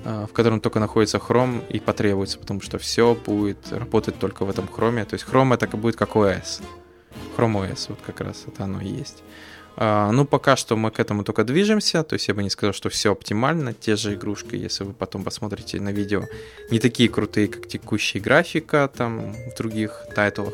а, 0.03 0.27
в 0.27 0.33
котором 0.33 0.59
только 0.59 0.79
находится 0.79 1.17
Chrome 1.17 1.65
и 1.69 1.79
потребуется, 1.79 2.37
потому 2.39 2.61
что 2.61 2.77
все 2.77 3.15
будет 3.15 3.71
работать 3.71 4.19
только 4.19 4.43
в 4.43 4.49
этом 4.49 4.65
Chrome. 4.65 5.05
То 5.05 5.13
есть 5.13 5.25
Chrome 5.25 5.53
это 5.53 5.67
будет 5.77 5.95
как 5.95 6.15
OS. 6.15 6.61
Chrome 7.35 7.69
OS, 7.69 7.85
вот 7.89 7.99
как 8.05 8.21
раз 8.21 8.43
это 8.47 8.63
оно 8.63 8.81
и 8.81 8.87
есть. 8.87 9.23
А, 9.75 10.11
ну, 10.11 10.25
пока 10.25 10.55
что 10.55 10.75
мы 10.77 10.91
к 10.91 10.99
этому 10.99 11.23
только 11.23 11.43
движемся, 11.43 12.03
то 12.03 12.13
есть 12.13 12.27
я 12.27 12.33
бы 12.33 12.43
не 12.43 12.49
сказал, 12.49 12.73
что 12.73 12.89
все 12.89 13.11
оптимально. 13.11 13.73
Те 13.73 13.95
же 13.95 14.13
игрушки, 14.13 14.55
если 14.55 14.83
вы 14.83 14.93
потом 14.93 15.23
посмотрите 15.23 15.79
на 15.81 15.89
видео, 15.89 16.25
не 16.69 16.79
такие 16.79 17.09
крутые, 17.09 17.47
как 17.47 17.67
текущие 17.67 18.21
графика 18.21 18.89
там 18.95 19.33
в 19.33 19.57
других 19.57 20.05
тайтлах, 20.15 20.53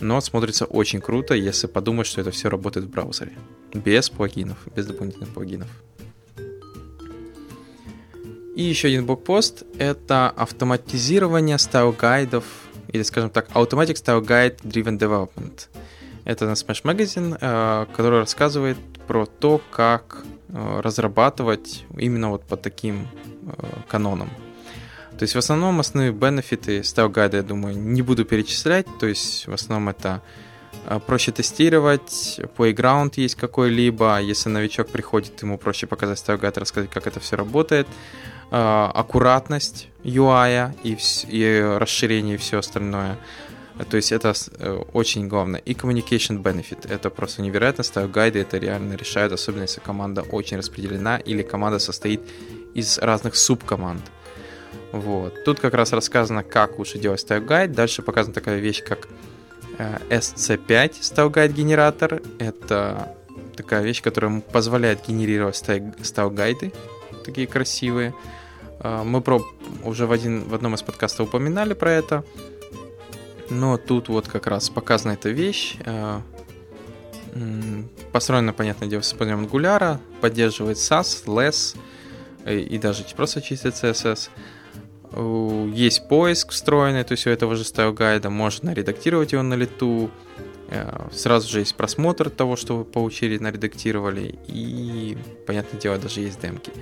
но 0.00 0.20
смотрится 0.20 0.66
очень 0.66 1.00
круто, 1.00 1.34
если 1.34 1.66
подумать, 1.66 2.06
что 2.06 2.20
это 2.20 2.30
все 2.30 2.50
работает 2.50 2.86
в 2.86 2.90
браузере. 2.90 3.32
Без 3.72 4.10
плагинов, 4.10 4.58
без 4.76 4.86
дополнительных 4.86 5.30
плагинов. 5.30 5.68
И 8.54 8.62
еще 8.62 8.88
один 8.88 9.06
blog 9.06 9.34
post— 9.34 9.62
это 9.78 10.28
автоматизирование 10.28 11.56
style 11.56 11.90
guide 11.90 12.24
ов, 12.24 12.44
или, 12.88 13.02
скажем 13.02 13.30
так, 13.30 13.48
Automatic 13.52 13.94
Style 13.94 14.20
Guide 14.20 14.60
Driven 14.62 14.98
Development— 14.98 15.68
это 16.24 16.46
на 16.46 16.52
Smash 16.52 16.82
Magazine, 16.84 17.36
э, 17.40 17.86
который 17.94 18.20
рассказывает 18.20 18.78
про 19.06 19.26
то, 19.26 19.60
как 19.70 20.24
э, 20.48 20.80
разрабатывать 20.80 21.84
именно 21.96 22.30
вот 22.30 22.44
по 22.44 22.56
таким 22.56 23.08
э, 23.46 23.66
канонам. 23.88 24.30
То 25.18 25.24
есть 25.24 25.34
в 25.34 25.38
основном 25.38 25.80
основные 25.80 26.12
бенефиты 26.12 26.80
Style 26.80 27.12
Guide, 27.12 27.36
я 27.36 27.42
думаю, 27.42 27.76
не 27.76 28.02
буду 28.02 28.24
перечислять. 28.24 28.86
То 28.98 29.06
есть 29.06 29.46
в 29.46 29.52
основном 29.52 29.88
это 29.88 30.22
проще 31.06 31.30
тестировать, 31.32 32.40
playground 32.56 33.12
есть 33.16 33.36
какой-либо, 33.36 34.20
если 34.20 34.48
новичок 34.48 34.88
приходит, 34.88 35.42
ему 35.42 35.58
проще 35.58 35.86
показать 35.86 36.18
Style 36.18 36.40
Guide, 36.40 36.60
рассказать, 36.60 36.90
как 36.90 37.06
это 37.06 37.20
все 37.20 37.36
работает, 37.36 37.86
аккуратность 38.50 39.88
UI 40.02 40.72
и, 40.82 40.98
и 41.28 41.76
расширение 41.78 42.34
и 42.34 42.38
все 42.38 42.58
остальное– 42.58 43.18
то 43.88 43.96
есть 43.96 44.12
это 44.12 44.34
э, 44.58 44.82
очень 44.92 45.28
главное. 45.28 45.60
И 45.60 45.72
communication 45.72 46.42
benefit. 46.42 46.90
Это 46.92 47.10
просто 47.10 47.42
невероятно. 47.42 47.84
Ставь 47.84 48.10
гайды, 48.10 48.40
это 48.40 48.58
реально 48.58 48.94
решает, 48.94 49.32
особенно 49.32 49.62
если 49.62 49.80
команда 49.80 50.22
очень 50.22 50.58
распределена 50.58 51.18
или 51.18 51.42
команда 51.42 51.78
состоит 51.78 52.20
из 52.74 52.98
разных 52.98 53.36
субкоманд. 53.36 54.02
Вот. 54.92 55.44
Тут 55.44 55.60
как 55.60 55.74
раз 55.74 55.92
рассказано, 55.92 56.42
как 56.44 56.78
лучше 56.78 56.98
делать 56.98 57.20
style 57.20 57.42
guide. 57.42 57.72
Дальше 57.72 58.02
показана 58.02 58.34
такая 58.34 58.58
вещь, 58.58 58.82
как 58.84 59.08
SC5 59.78 60.96
style 61.00 61.30
guide 61.30 61.52
генератор. 61.52 62.20
Это 62.38 63.14
такая 63.56 63.82
вещь, 63.82 64.02
которая 64.02 64.40
позволяет 64.40 65.06
генерировать 65.06 65.56
style 65.56 66.04
guide 66.04 66.53
ы, 66.53 66.72
такие 67.24 67.46
красивые. 67.46 68.14
Мы 68.82 69.20
про, 69.20 69.40
уже 69.84 70.06
в, 70.06 70.12
один, 70.12 70.48
в 70.48 70.54
одном 70.54 70.74
из 70.74 70.82
подкастов 70.82 71.28
упоминали 71.28 71.74
про 71.74 71.92
это, 71.92 72.24
но 73.52 73.76
тут 73.76 74.08
вот 74.08 74.28
как 74.28 74.46
раз 74.46 74.70
показана 74.70 75.12
эта 75.12 75.30
вещь. 75.30 75.76
А, 75.84 76.22
построена, 78.12 78.52
понятное 78.52 78.88
дело, 78.88 79.02
с 79.02 79.08
использованием 79.08 79.48
Angular, 79.48 79.98
поддерживает 80.20 80.78
SAS, 80.78 81.24
LESS 81.26 81.76
и 82.46 82.78
даже 82.78 83.04
просто 83.16 83.40
чистый 83.40 83.70
CSS. 83.70 84.30
Есть 85.74 86.08
поиск 86.08 86.50
встроенный, 86.50 87.04
то 87.04 87.12
есть 87.12 87.26
у 87.26 87.30
этого 87.30 87.54
же 87.54 87.64
стайл 87.64 87.92
гайда 87.92 88.30
можно 88.30 88.72
редактировать 88.72 89.32
его 89.32 89.42
на 89.42 89.54
лету. 89.54 90.10
Э, 90.70 91.08
сразу 91.12 91.50
же 91.50 91.58
есть 91.58 91.74
просмотр 91.74 92.30
того, 92.30 92.56
что 92.56 92.78
вы 92.78 92.84
получили, 92.86 93.36
наредактировали, 93.36 94.38
и, 94.48 95.18
понятное 95.46 95.78
дело, 95.78 95.98
даже 95.98 96.20
есть 96.20 96.40
демки. 96.40 96.72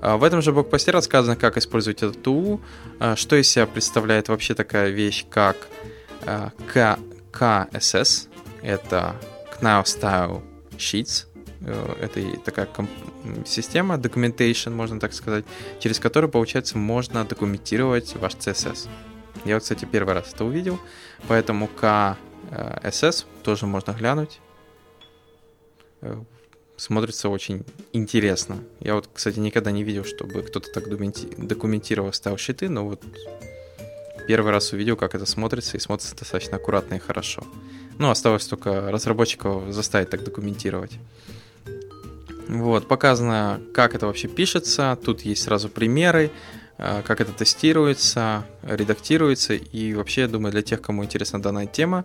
А 0.00 0.16
в 0.16 0.24
этом 0.24 0.40
же 0.40 0.52
блокпосте 0.52 0.92
рассказано, 0.92 1.36
как 1.36 1.58
использовать 1.58 2.02
эту 2.02 2.18
ту, 2.18 2.60
э, 3.00 3.16
что 3.16 3.36
из 3.36 3.48
себя 3.48 3.66
представляет 3.66 4.28
вообще 4.28 4.54
такая 4.54 4.88
вещь, 4.88 5.26
как 5.28 5.56
э, 6.26 6.50
KSS, 7.32 8.28
это 8.62 9.16
Knau 9.60 9.82
Style 9.84 10.42
Sheets, 10.76 11.26
это 12.00 12.20
такая 12.44 12.68
система, 13.46 13.94
documentation, 13.94 14.70
можно 14.70 15.00
так 15.00 15.14
сказать, 15.14 15.44
через 15.80 15.98
которую, 15.98 16.30
получается, 16.30 16.76
можно 16.76 17.24
документировать 17.24 18.14
ваш 18.16 18.34
CSS. 18.34 18.88
Я, 19.44 19.58
кстати, 19.60 19.84
первый 19.84 20.14
раз 20.14 20.32
это 20.32 20.44
увидел, 20.44 20.78
поэтому 21.28 21.68
KSS 21.80 23.26
тоже 23.42 23.66
можно 23.66 23.92
глянуть. 23.92 24.40
Э, 26.00 26.22
смотрится 26.76 27.28
очень 27.28 27.64
интересно. 27.92 28.58
Я 28.80 28.94
вот, 28.94 29.08
кстати, 29.12 29.38
никогда 29.38 29.70
не 29.70 29.84
видел, 29.84 30.04
чтобы 30.04 30.42
кто-то 30.42 30.70
так 30.70 30.88
документировал 30.88 32.12
ставил 32.12 32.38
щиты, 32.38 32.68
но 32.68 32.86
вот 32.86 33.02
первый 34.26 34.52
раз 34.52 34.72
увидел, 34.72 34.96
как 34.96 35.14
это 35.14 35.26
смотрится, 35.26 35.76
и 35.76 35.80
смотрится 35.80 36.16
достаточно 36.16 36.56
аккуратно 36.56 36.94
и 36.94 36.98
хорошо. 36.98 37.44
Ну, 37.98 38.10
осталось 38.10 38.46
только 38.46 38.90
разработчиков 38.90 39.72
заставить 39.72 40.10
так 40.10 40.24
документировать. 40.24 40.92
Вот, 42.48 42.88
показано, 42.88 43.60
как 43.72 43.94
это 43.94 44.06
вообще 44.06 44.28
пишется. 44.28 44.98
Тут 45.02 45.22
есть 45.22 45.42
сразу 45.42 45.68
примеры, 45.68 46.30
э, 46.78 47.02
как 47.02 47.20
это 47.20 47.32
тестируется, 47.32 48.46
редактируется. 48.62 49.54
И 49.54 49.94
вообще, 49.94 50.22
я 50.22 50.28
думаю, 50.28 50.52
для 50.52 50.62
тех, 50.62 50.82
кому 50.82 51.04
интересна 51.04 51.40
данная 51.40 51.66
тема, 51.66 52.04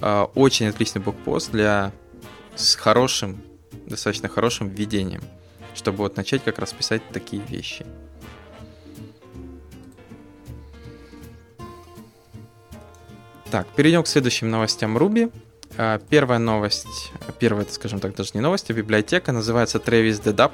э, 0.00 0.26
очень 0.34 0.66
отличный 0.66 1.00
блокпост 1.00 1.50
для 1.50 1.92
с 2.54 2.74
хорошим, 2.74 3.40
достаточно 3.86 4.28
хорошим 4.28 4.68
введением, 4.68 5.22
чтобы 5.74 5.98
вот 5.98 6.16
начать 6.16 6.42
как 6.44 6.58
раз 6.58 6.72
писать 6.72 7.02
такие 7.12 7.42
вещи. 7.42 7.86
Так, 13.50 13.66
перейдем 13.68 14.02
к 14.02 14.06
следующим 14.08 14.50
новостям 14.50 14.98
Ruby. 14.98 15.32
А, 15.78 15.98
первая 16.10 16.38
новость, 16.38 17.12
первая, 17.38 17.66
скажем 17.70 17.98
так, 17.98 18.14
даже 18.14 18.32
не 18.34 18.40
новость, 18.40 18.70
а 18.70 18.74
библиотека, 18.74 19.32
называется 19.32 19.78
Travis 19.78 20.22
Dedup. 20.22 20.52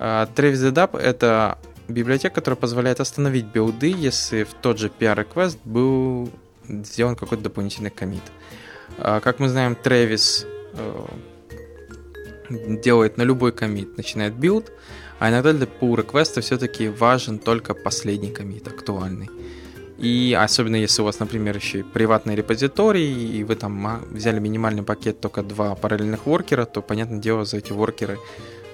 А, 0.00 0.28
Travis 0.34 0.72
Dedup — 0.72 1.00
это 1.00 1.58
библиотека, 1.86 2.34
которая 2.34 2.56
позволяет 2.56 2.98
остановить 2.98 3.44
build 3.44 3.80
ы, 3.80 3.94
если 3.96 4.42
в 4.42 4.52
тот 4.54 4.78
же 4.78 4.90
PR-request 4.98 5.58
был 5.64 6.28
сделан 6.66 7.14
какой-то 7.14 7.44
дополнительный 7.44 7.90
commit. 7.90 8.22
А, 8.98 9.20
как 9.20 9.38
мы 9.38 9.48
знаем, 9.48 9.76
Travis 9.80 10.44
э, 10.72 11.06
делает 12.82 13.16
на 13.16 13.22
любой 13.22 13.52
commit, 13.52 13.96
начинает 13.96 14.34
build, 14.34 14.72
а 15.20 15.30
иногда 15.30 15.52
для 15.52 15.66
pull 15.66 15.96
request 15.96 16.35
а 16.35 16.40
все-таки 16.40 16.88
важен 16.88 17.38
только 17.38 17.74
последний 17.74 18.32
commit, 18.32 18.66
актуальный. 18.66 19.30
И 20.02 20.36
особенно 20.38 20.74
если 20.74 21.00
у 21.00 21.04
вас, 21.04 21.20
например, 21.20 21.56
еще 21.56 21.78
и 21.78 21.82
приватный 21.84 22.34
репозиторий, 22.34 23.38
и 23.38 23.44
вы 23.44 23.54
там 23.54 24.04
взяли 24.10 24.40
минимальный 24.40 24.82
пакет 24.82 25.20
только 25.20 25.44
два 25.44 25.76
параллельных 25.76 26.26
воркера, 26.26 26.64
то, 26.64 26.82
понятное 26.82 27.20
дело, 27.20 27.44
за 27.44 27.58
эти 27.58 27.72
воркеры 27.72 28.18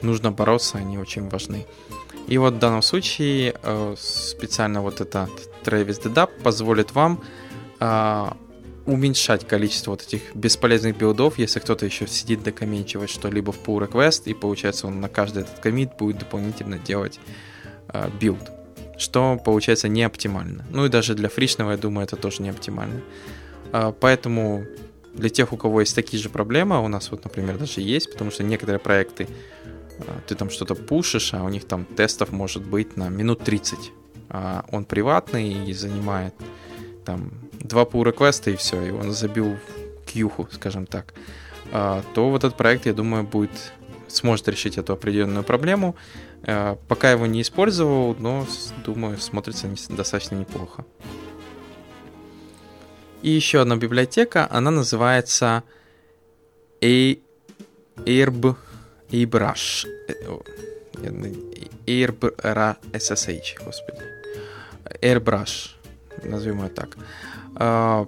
нужно 0.01 0.33
бороться, 0.33 0.79
они 0.79 0.97
очень 0.97 1.29
важны. 1.29 1.67
И 2.29 2.39
вот 2.39 2.55
в 2.55 2.59
данном 2.59 2.81
случае 2.81 3.55
э, 3.63 3.95
специально 3.99 4.81
вот 4.81 5.03
этот 5.03 5.29
Travis 5.65 6.03
DDAP 6.03 6.31
позволит 6.43 6.95
вам 6.95 7.23
э, 7.79 8.27
уменьшать 8.87 9.47
количество 9.47 9.91
вот 9.91 10.03
этих 10.03 10.35
бесполезных 10.35 10.97
билдов, 10.97 11.39
если 11.39 11.61
кто-то 11.61 11.85
еще 11.85 12.07
сидит 12.07 12.43
докоменчивать 12.43 13.11
что-либо 13.11 13.53
в 13.53 13.59
pull 13.59 13.87
request, 13.87 14.23
и 14.25 14.33
получается 14.33 14.87
он 14.87 15.03
на 15.03 15.11
каждый 15.11 15.43
этот 15.43 15.59
комит 15.59 15.91
будет 15.99 16.21
дополнительно 16.21 16.79
делать 16.79 17.21
э, 17.93 18.09
build 18.19 18.58
что 18.99 19.41
получается 19.43 19.89
не 19.89 20.03
оптимально. 20.03 20.65
Ну 20.71 20.85
и 20.85 20.89
даже 20.89 21.15
для 21.15 21.29
free 21.29 21.45
шного, 21.45 21.73
я 21.73 21.77
думаю, 21.77 22.05
это 22.05 22.17
тоже 22.17 22.43
не 22.43 22.51
оптимально. 22.51 23.01
А, 23.73 23.93
поэтому 23.93 24.67
для 25.15 25.29
тех, 25.29 25.53
у 25.53 25.57
кого 25.57 25.81
есть 25.81 25.95
такие 25.95 26.23
же 26.23 26.29
проблемы, 26.29 26.83
у 26.85 26.89
нас 26.89 27.11
вот, 27.11 27.25
например, 27.25 27.59
даже 27.59 27.81
есть, 27.81 28.11
потому 28.13 28.31
что 28.31 28.43
некоторые 28.43 28.79
проекты 28.79 29.29
а, 30.01 30.21
ты 30.27 30.35
там 30.35 30.51
что-то 30.51 30.75
пушишь, 30.75 31.33
а 31.33 31.43
у 31.43 31.49
них 31.49 31.65
там 31.65 31.85
тестов 31.85 32.33
может 32.33 32.65
быть 32.65 32.97
на 32.97 33.09
минут 33.09 33.45
30. 33.45 33.93
А 34.31 34.65
он 34.71 34.85
приватный 34.85 35.69
и 35.69 35.73
занимает 35.73 36.35
там 37.05 37.31
два 37.61 37.83
pull 37.85 38.05
request 38.05 38.45
а 38.45 38.51
и 38.51 38.57
все, 38.57 38.83
и 38.83 38.91
он 38.91 39.13
забил 39.13 39.57
queue 40.07 40.30
ху, 40.30 40.49
скажем 40.53 40.87
так, 40.87 41.15
то 41.71 42.31
вот 42.31 42.45
этот 42.45 42.57
проект, 42.57 42.87
я 42.87 42.93
думаю, 42.93 43.25
будет 43.25 43.73
сможет 44.09 44.49
решить 44.49 44.79
эту 44.79 44.93
определенную 44.93 45.45
проблему. 45.45 45.97
Э, 46.43 46.77
пока 46.89 47.11
его 47.11 47.27
не 47.27 47.43
использовал, 47.43 48.15
но, 48.19 48.47
думаю, 48.85 49.19
смотрится 49.19 49.69
достаточно 49.91 50.37
неплохо. 50.37 50.85
И 53.23 53.31
еще 53.31 53.61
одна 53.61 53.77
библиотека, 53.77 54.47
она 54.51 54.71
называется 54.71 55.65
Airb 56.81 58.57
Airbrush. 59.11 59.87
Airbrush 61.87 62.77
SSH, 62.93 63.65
господи. 63.65 64.03
Airbrush, 65.03 65.71
назовем 66.23 66.63
ее 66.63 66.71
так. 66.71 66.97
Э, 67.57 68.07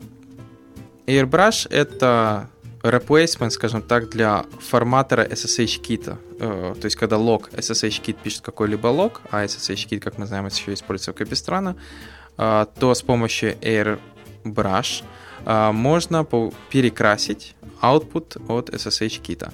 Airbrush 1.06 1.66
это 1.70 2.48
replacement, 2.82 3.50
скажем 3.50 3.82
так, 3.82 4.08
для 4.08 4.44
форматора 4.60 5.24
SSH-кита. 5.24 6.18
Э, 6.38 6.74
то 6.80 6.84
есть, 6.84 6.96
когда 6.96 7.16
лог 7.16 7.50
SSH-кит 7.52 8.16
пишет 8.18 8.42
какой-либо 8.42 8.88
лог, 8.88 9.20
а 9.30 9.44
SSH-кит, 9.44 10.02
как 10.02 10.18
мы 10.18 10.26
знаем, 10.26 10.46
еще 10.46 10.72
используется 10.72 11.12
в 11.12 11.16
Capistrano, 11.16 11.76
э, 12.38 12.66
то 12.78 12.94
с 12.94 13.02
помощью 13.02 13.54
Airbrush 13.60 15.04
э, 15.44 15.72
можно 15.72 16.26
перекрасить 16.70 17.54
output 17.82 18.42
от 18.48 18.70
SSH-кита. 18.70 19.52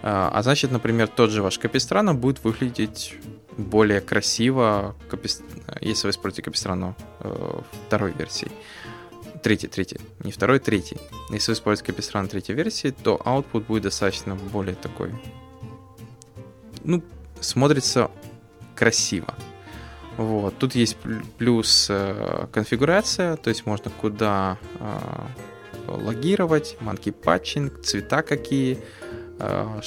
А 0.00 0.40
значит, 0.42 0.70
например, 0.70 1.08
тот 1.08 1.30
же 1.30 1.42
ваш 1.42 1.58
Capistrano 1.58 2.14
будет 2.14 2.44
выглядеть 2.44 3.16
более 3.56 4.00
красиво, 4.00 4.94
если 5.80 6.06
вы 6.06 6.10
используете 6.10 6.48
Capistrano 6.48 6.94
второй 7.88 8.12
версии 8.12 8.48
третий, 9.42 9.68
третий, 9.68 10.00
не 10.24 10.32
второй, 10.32 10.58
третий. 10.58 10.98
Если 11.30 11.52
вы 11.52 11.54
используете 11.54 11.92
Capistrano 11.92 12.28
третьей 12.28 12.54
версии, 12.54 12.90
то 12.90 13.20
output 13.24 13.66
будет 13.66 13.84
достаточно 13.84 14.34
более 14.34 14.74
такой, 14.74 15.12
ну, 16.84 17.02
смотрится 17.40 18.10
красиво. 18.74 19.34
Вот. 20.16 20.58
Тут 20.58 20.74
есть 20.74 20.96
плюс 21.38 21.86
э, 21.90 22.46
конфигурация, 22.52 23.36
то 23.36 23.50
есть 23.50 23.66
можно 23.66 23.90
куда 23.90 24.58
э, 24.80 24.98
логировать, 25.86 26.76
monkey 26.80 27.14
patching, 27.14 27.82
цвета 27.82 28.22
какие 28.22 28.78
э, 29.38 29.80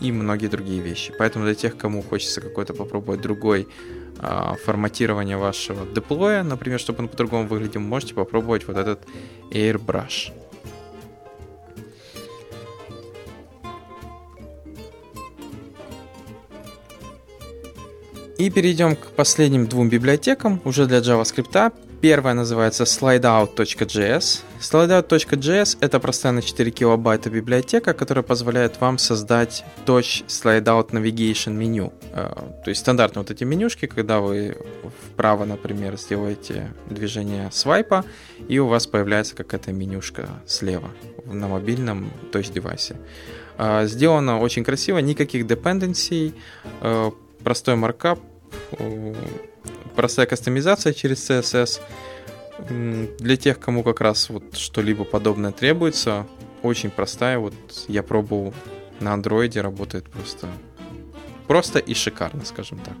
и 0.00 0.12
многие 0.12 0.46
другие 0.48 0.80
вещи. 0.80 1.12
Поэтому 1.18 1.44
для 1.44 1.54
тех, 1.54 1.76
кому 1.76 2.02
хочется 2.02 2.40
какой-то 2.40 2.74
попробовать 2.74 3.20
другой 3.20 3.68
форматирования 4.64 5.36
вашего 5.36 5.86
деплоя, 5.86 6.42
например, 6.42 6.80
чтобы 6.80 7.00
он 7.00 7.08
по-другому 7.08 7.46
выглядел, 7.46 7.80
можете 7.80 8.14
попробовать 8.14 8.66
вот 8.66 8.76
этот 8.76 9.00
Airbrush. 9.50 10.32
И 18.38 18.50
перейдем 18.50 18.96
к 18.96 19.06
последним 19.12 19.66
двум 19.66 19.88
библиотекам 19.88 20.60
уже 20.64 20.86
для 20.86 20.98
JavaScript. 20.98 21.72
Первая 22.00 22.34
называется 22.34 22.84
slideout.js. 22.84 24.42
Slideout.js 24.60 25.78
это 25.80 25.98
простая 25.98 26.32
на 26.32 26.42
4 26.42 26.70
килобайта 26.70 27.30
библиотека, 27.30 27.94
которая 27.94 28.22
позволяет 28.22 28.80
вам 28.80 28.98
создать 28.98 29.64
Touch 29.86 30.24
Slideout 30.26 30.90
Navigation 30.90 31.54
меню. 31.54 31.94
Э, 32.12 32.28
то 32.64 32.68
есть 32.68 32.80
стандартные 32.82 33.22
вот 33.22 33.30
эти 33.30 33.44
менюшки, 33.44 33.86
когда 33.86 34.20
вы 34.20 34.58
вправо, 35.12 35.46
например, 35.46 35.96
сделаете 35.96 36.72
движение 36.90 37.50
свайпа, 37.50 38.04
и 38.46 38.58
у 38.58 38.66
вас 38.66 38.86
появляется 38.86 39.34
какая-то 39.34 39.72
менюшка 39.72 40.28
слева 40.46 40.90
на 41.24 41.48
мобильном 41.48 42.10
touch 42.30 42.52
девайсе. 42.52 42.96
А, 43.56 43.86
сделано 43.86 44.38
очень 44.40 44.64
красиво, 44.64 44.98
никаких 44.98 45.46
dependency, 45.46 46.34
э, 46.82 47.10
простой 47.42 47.76
маркап, 47.76 48.20
простая 49.96 50.26
кастомизация 50.26 50.92
через 50.92 51.28
CSS. 51.30 51.80
Для 53.18 53.36
тех, 53.36 53.58
кому 53.58 53.82
как 53.82 54.00
раз 54.00 54.30
вот 54.30 54.56
что-либо 54.56 55.04
подобное 55.04 55.52
требуется, 55.52 56.26
очень 56.62 56.90
простая. 56.90 57.38
Вот 57.38 57.54
я 57.88 58.02
пробовал 58.02 58.54
на 59.00 59.12
андроиде, 59.12 59.60
работает 59.60 60.04
просто 60.04 60.48
просто 61.46 61.78
и 61.78 61.94
шикарно, 61.94 62.44
скажем 62.44 62.78
так. 62.78 62.96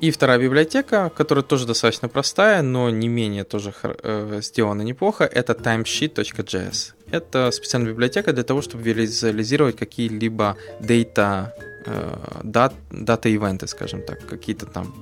И 0.00 0.10
вторая 0.10 0.38
библиотека, 0.38 1.12
которая 1.16 1.44
тоже 1.44 1.64
достаточно 1.64 2.08
простая, 2.08 2.62
но 2.62 2.90
не 2.90 3.06
менее 3.06 3.44
тоже 3.44 3.72
э, 3.82 4.40
сделана 4.42 4.82
неплохо, 4.82 5.24
это 5.24 5.52
timesheet.js. 5.52 6.94
Это 7.12 7.50
специальная 7.52 7.92
библиотека 7.92 8.32
для 8.32 8.42
того, 8.42 8.62
чтобы 8.62 8.82
визуализировать 8.82 9.76
какие-либо 9.76 10.56
data, 10.80 11.50
дат, 12.42 12.74
дата-ивенты, 12.90 13.66
скажем 13.66 14.02
так, 14.02 14.26
какие-то 14.26 14.66
там, 14.66 14.94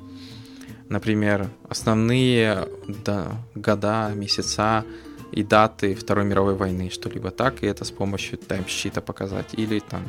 например, 0.88 1.48
основные 1.68 2.68
да, 3.04 3.32
года, 3.54 4.12
месяца 4.14 4.84
и 5.32 5.42
даты 5.42 5.94
Второй 5.94 6.24
мировой 6.24 6.54
войны, 6.54 6.90
что-либо 6.90 7.30
так, 7.30 7.62
и 7.62 7.66
это 7.66 7.84
с 7.84 7.90
помощью 7.90 8.38
таймшита 8.38 9.00
показать, 9.00 9.54
или 9.54 9.78
там 9.78 10.02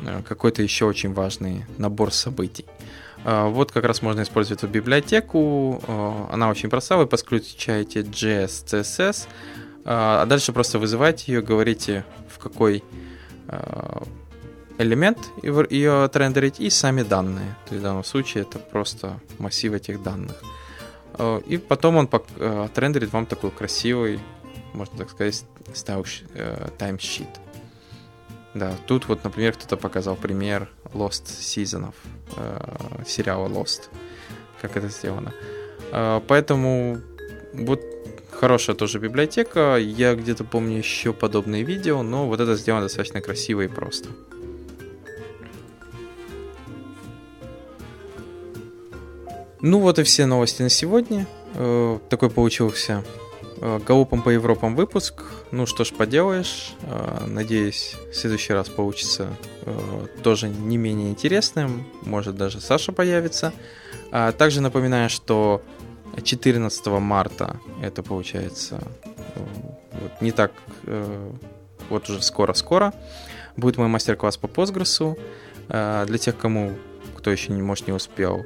э, 0.00 0.22
какой-то 0.26 0.62
еще 0.62 0.86
очень 0.86 1.12
важный 1.12 1.66
набор 1.78 2.12
событий. 2.12 2.64
Э, 3.24 3.48
вот 3.48 3.72
как 3.72 3.84
раз 3.84 4.02
можно 4.02 4.22
использовать 4.22 4.62
эту 4.62 4.72
библиотеку. 4.72 5.82
Э, 5.86 6.26
она 6.30 6.48
очень 6.48 6.70
простая. 6.70 7.00
Вы 7.00 7.06
подключаете 7.06 8.00
JS, 8.00 8.64
CSS, 8.66 9.28
а 9.84 10.24
дальше 10.26 10.52
просто 10.52 10.78
вызываете 10.78 11.32
ее, 11.32 11.42
говорите, 11.42 12.04
в 12.28 12.38
какой 12.38 12.84
элемент 14.82 15.18
ее 15.42 16.04
отрендерить 16.04 16.60
и 16.60 16.70
сами 16.70 17.02
данные. 17.02 17.56
То 17.66 17.74
есть 17.74 17.80
в 17.80 17.82
данном 17.82 18.04
случае 18.04 18.42
это 18.42 18.58
просто 18.58 19.20
массив 19.38 19.72
этих 19.72 20.02
данных. 20.02 20.36
Э, 21.18 21.40
и 21.46 21.56
потом 21.56 21.96
он 21.96 22.08
э, 22.38 22.64
отрендерит 22.64 23.12
вам 23.12 23.26
такой 23.26 23.50
красивый, 23.50 24.20
можно 24.74 24.98
так 24.98 25.10
сказать, 25.10 25.44
таймшит. 26.78 27.28
Да, 28.54 28.74
тут 28.86 29.08
вот, 29.08 29.24
например, 29.24 29.54
кто-то 29.54 29.76
показал 29.76 30.14
пример 30.14 30.68
Lost 30.92 31.26
сезонов 31.26 31.94
э, 32.36 33.02
сериала 33.06 33.48
Lost, 33.48 33.88
как 34.60 34.76
это 34.76 34.88
сделано. 34.88 35.32
Э, 35.90 36.20
поэтому 36.26 36.98
вот 37.54 37.80
хорошая 38.30 38.76
тоже 38.76 38.98
библиотека. 38.98 39.76
Я 39.76 40.14
где-то 40.14 40.44
помню 40.44 40.78
еще 40.78 41.14
подобные 41.14 41.62
видео, 41.62 42.02
но 42.02 42.26
вот 42.26 42.40
это 42.40 42.54
сделано 42.56 42.84
достаточно 42.84 43.22
красиво 43.22 43.62
и 43.62 43.68
просто. 43.68 44.10
Ну 49.64 49.78
вот 49.78 50.00
и 50.00 50.02
все 50.02 50.26
новости 50.26 50.60
на 50.60 50.68
сегодня. 50.68 51.24
Э, 51.54 52.00
такой 52.08 52.30
получился 52.30 53.04
э, 53.60 53.78
галопом 53.86 54.20
по 54.22 54.30
Европам 54.30 54.74
выпуск. 54.74 55.22
Ну 55.52 55.66
что 55.66 55.84
ж 55.84 55.92
поделаешь. 55.92 56.74
Э, 56.82 57.26
надеюсь, 57.28 57.94
в 58.10 58.16
следующий 58.16 58.54
раз 58.54 58.68
получится 58.68 59.28
тоже 60.24 60.48
не 60.48 60.76
менее 60.78 61.10
интересным. 61.10 61.86
Может 62.02 62.36
даже 62.36 62.60
Саша 62.60 62.90
появится. 62.90 63.52
А 64.10 64.32
также 64.32 64.60
напоминаю, 64.60 65.08
что 65.08 65.62
14 66.20 66.86
марта, 66.98 67.60
это 67.80 68.02
получается 68.02 68.82
вот 69.92 70.20
не 70.20 70.32
так, 70.32 70.50
вот 71.88 72.10
уже 72.10 72.20
скоро-скоро, 72.20 72.92
будет 73.56 73.76
мой 73.76 73.86
мастер-класс 73.86 74.38
по 74.38 74.46
Postgres. 74.46 75.16
Для 75.68 76.18
тех, 76.18 76.36
кому, 76.36 76.72
кто 77.16 77.30
еще 77.30 77.52
не, 77.52 77.62
может, 77.62 77.86
не 77.86 77.92
успел, 77.92 78.44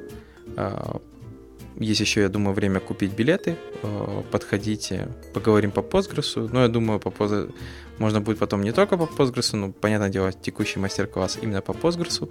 есть 1.79 2.01
еще, 2.01 2.21
я 2.21 2.29
думаю, 2.29 2.55
время 2.55 2.79
купить 2.79 3.13
билеты. 3.13 3.55
А, 3.83 4.23
подходите, 4.31 5.09
поговорим 5.33 5.71
по 5.71 5.81
Postgres. 5.81 6.49
Но 6.51 6.61
я 6.63 6.67
думаю, 6.67 6.99
по 6.99 7.09
Postgres 7.09 7.53
можно 7.99 8.19
будет 8.19 8.39
потом 8.39 8.63
не 8.63 8.71
только 8.71 8.97
по 8.97 9.03
Postgres, 9.03 9.55
но, 9.55 9.71
понятное 9.71 10.09
дело, 10.09 10.31
текущий 10.31 10.79
мастер-класс 10.79 11.37
именно 11.41 11.61
по 11.61 11.71
Postgres. 11.71 12.29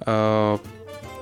А, 0.00 0.58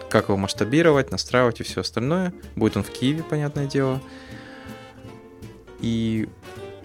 как 0.08 0.28
его 0.28 0.38
масштабировать, 0.38 1.10
настраивать 1.10 1.60
и 1.60 1.62
все 1.62 1.82
остальное. 1.82 2.32
Будет 2.56 2.76
он 2.76 2.82
в 2.82 2.90
Киеве, 2.90 3.22
понятное 3.22 3.66
дело. 3.66 4.00
И 5.80 6.28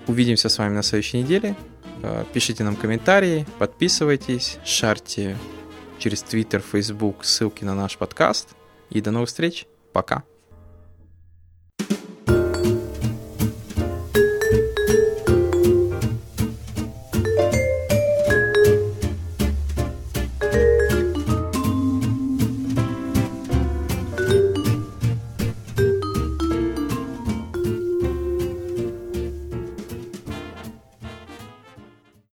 увидимся 0.08 0.50
с 0.50 0.58
вами 0.58 0.74
на 0.74 0.84
следующей 0.84 1.24
неделе. 1.24 1.56
Пишите 2.34 2.64
нам 2.64 2.76
комментарии, 2.76 3.48
подписывайтесь, 3.58 4.60
шарьте 4.64 5.38
через 5.98 6.24
Twitter, 6.24 6.62
Facebook 6.62 7.26
ссылки 7.26 7.64
на 7.64 7.74
наш 7.74 7.98
подкаст. 7.98 8.50
И 8.90 9.02
до 9.02 9.12
новых 9.12 9.30
встреч. 9.30 9.68
Пока. 9.94 10.24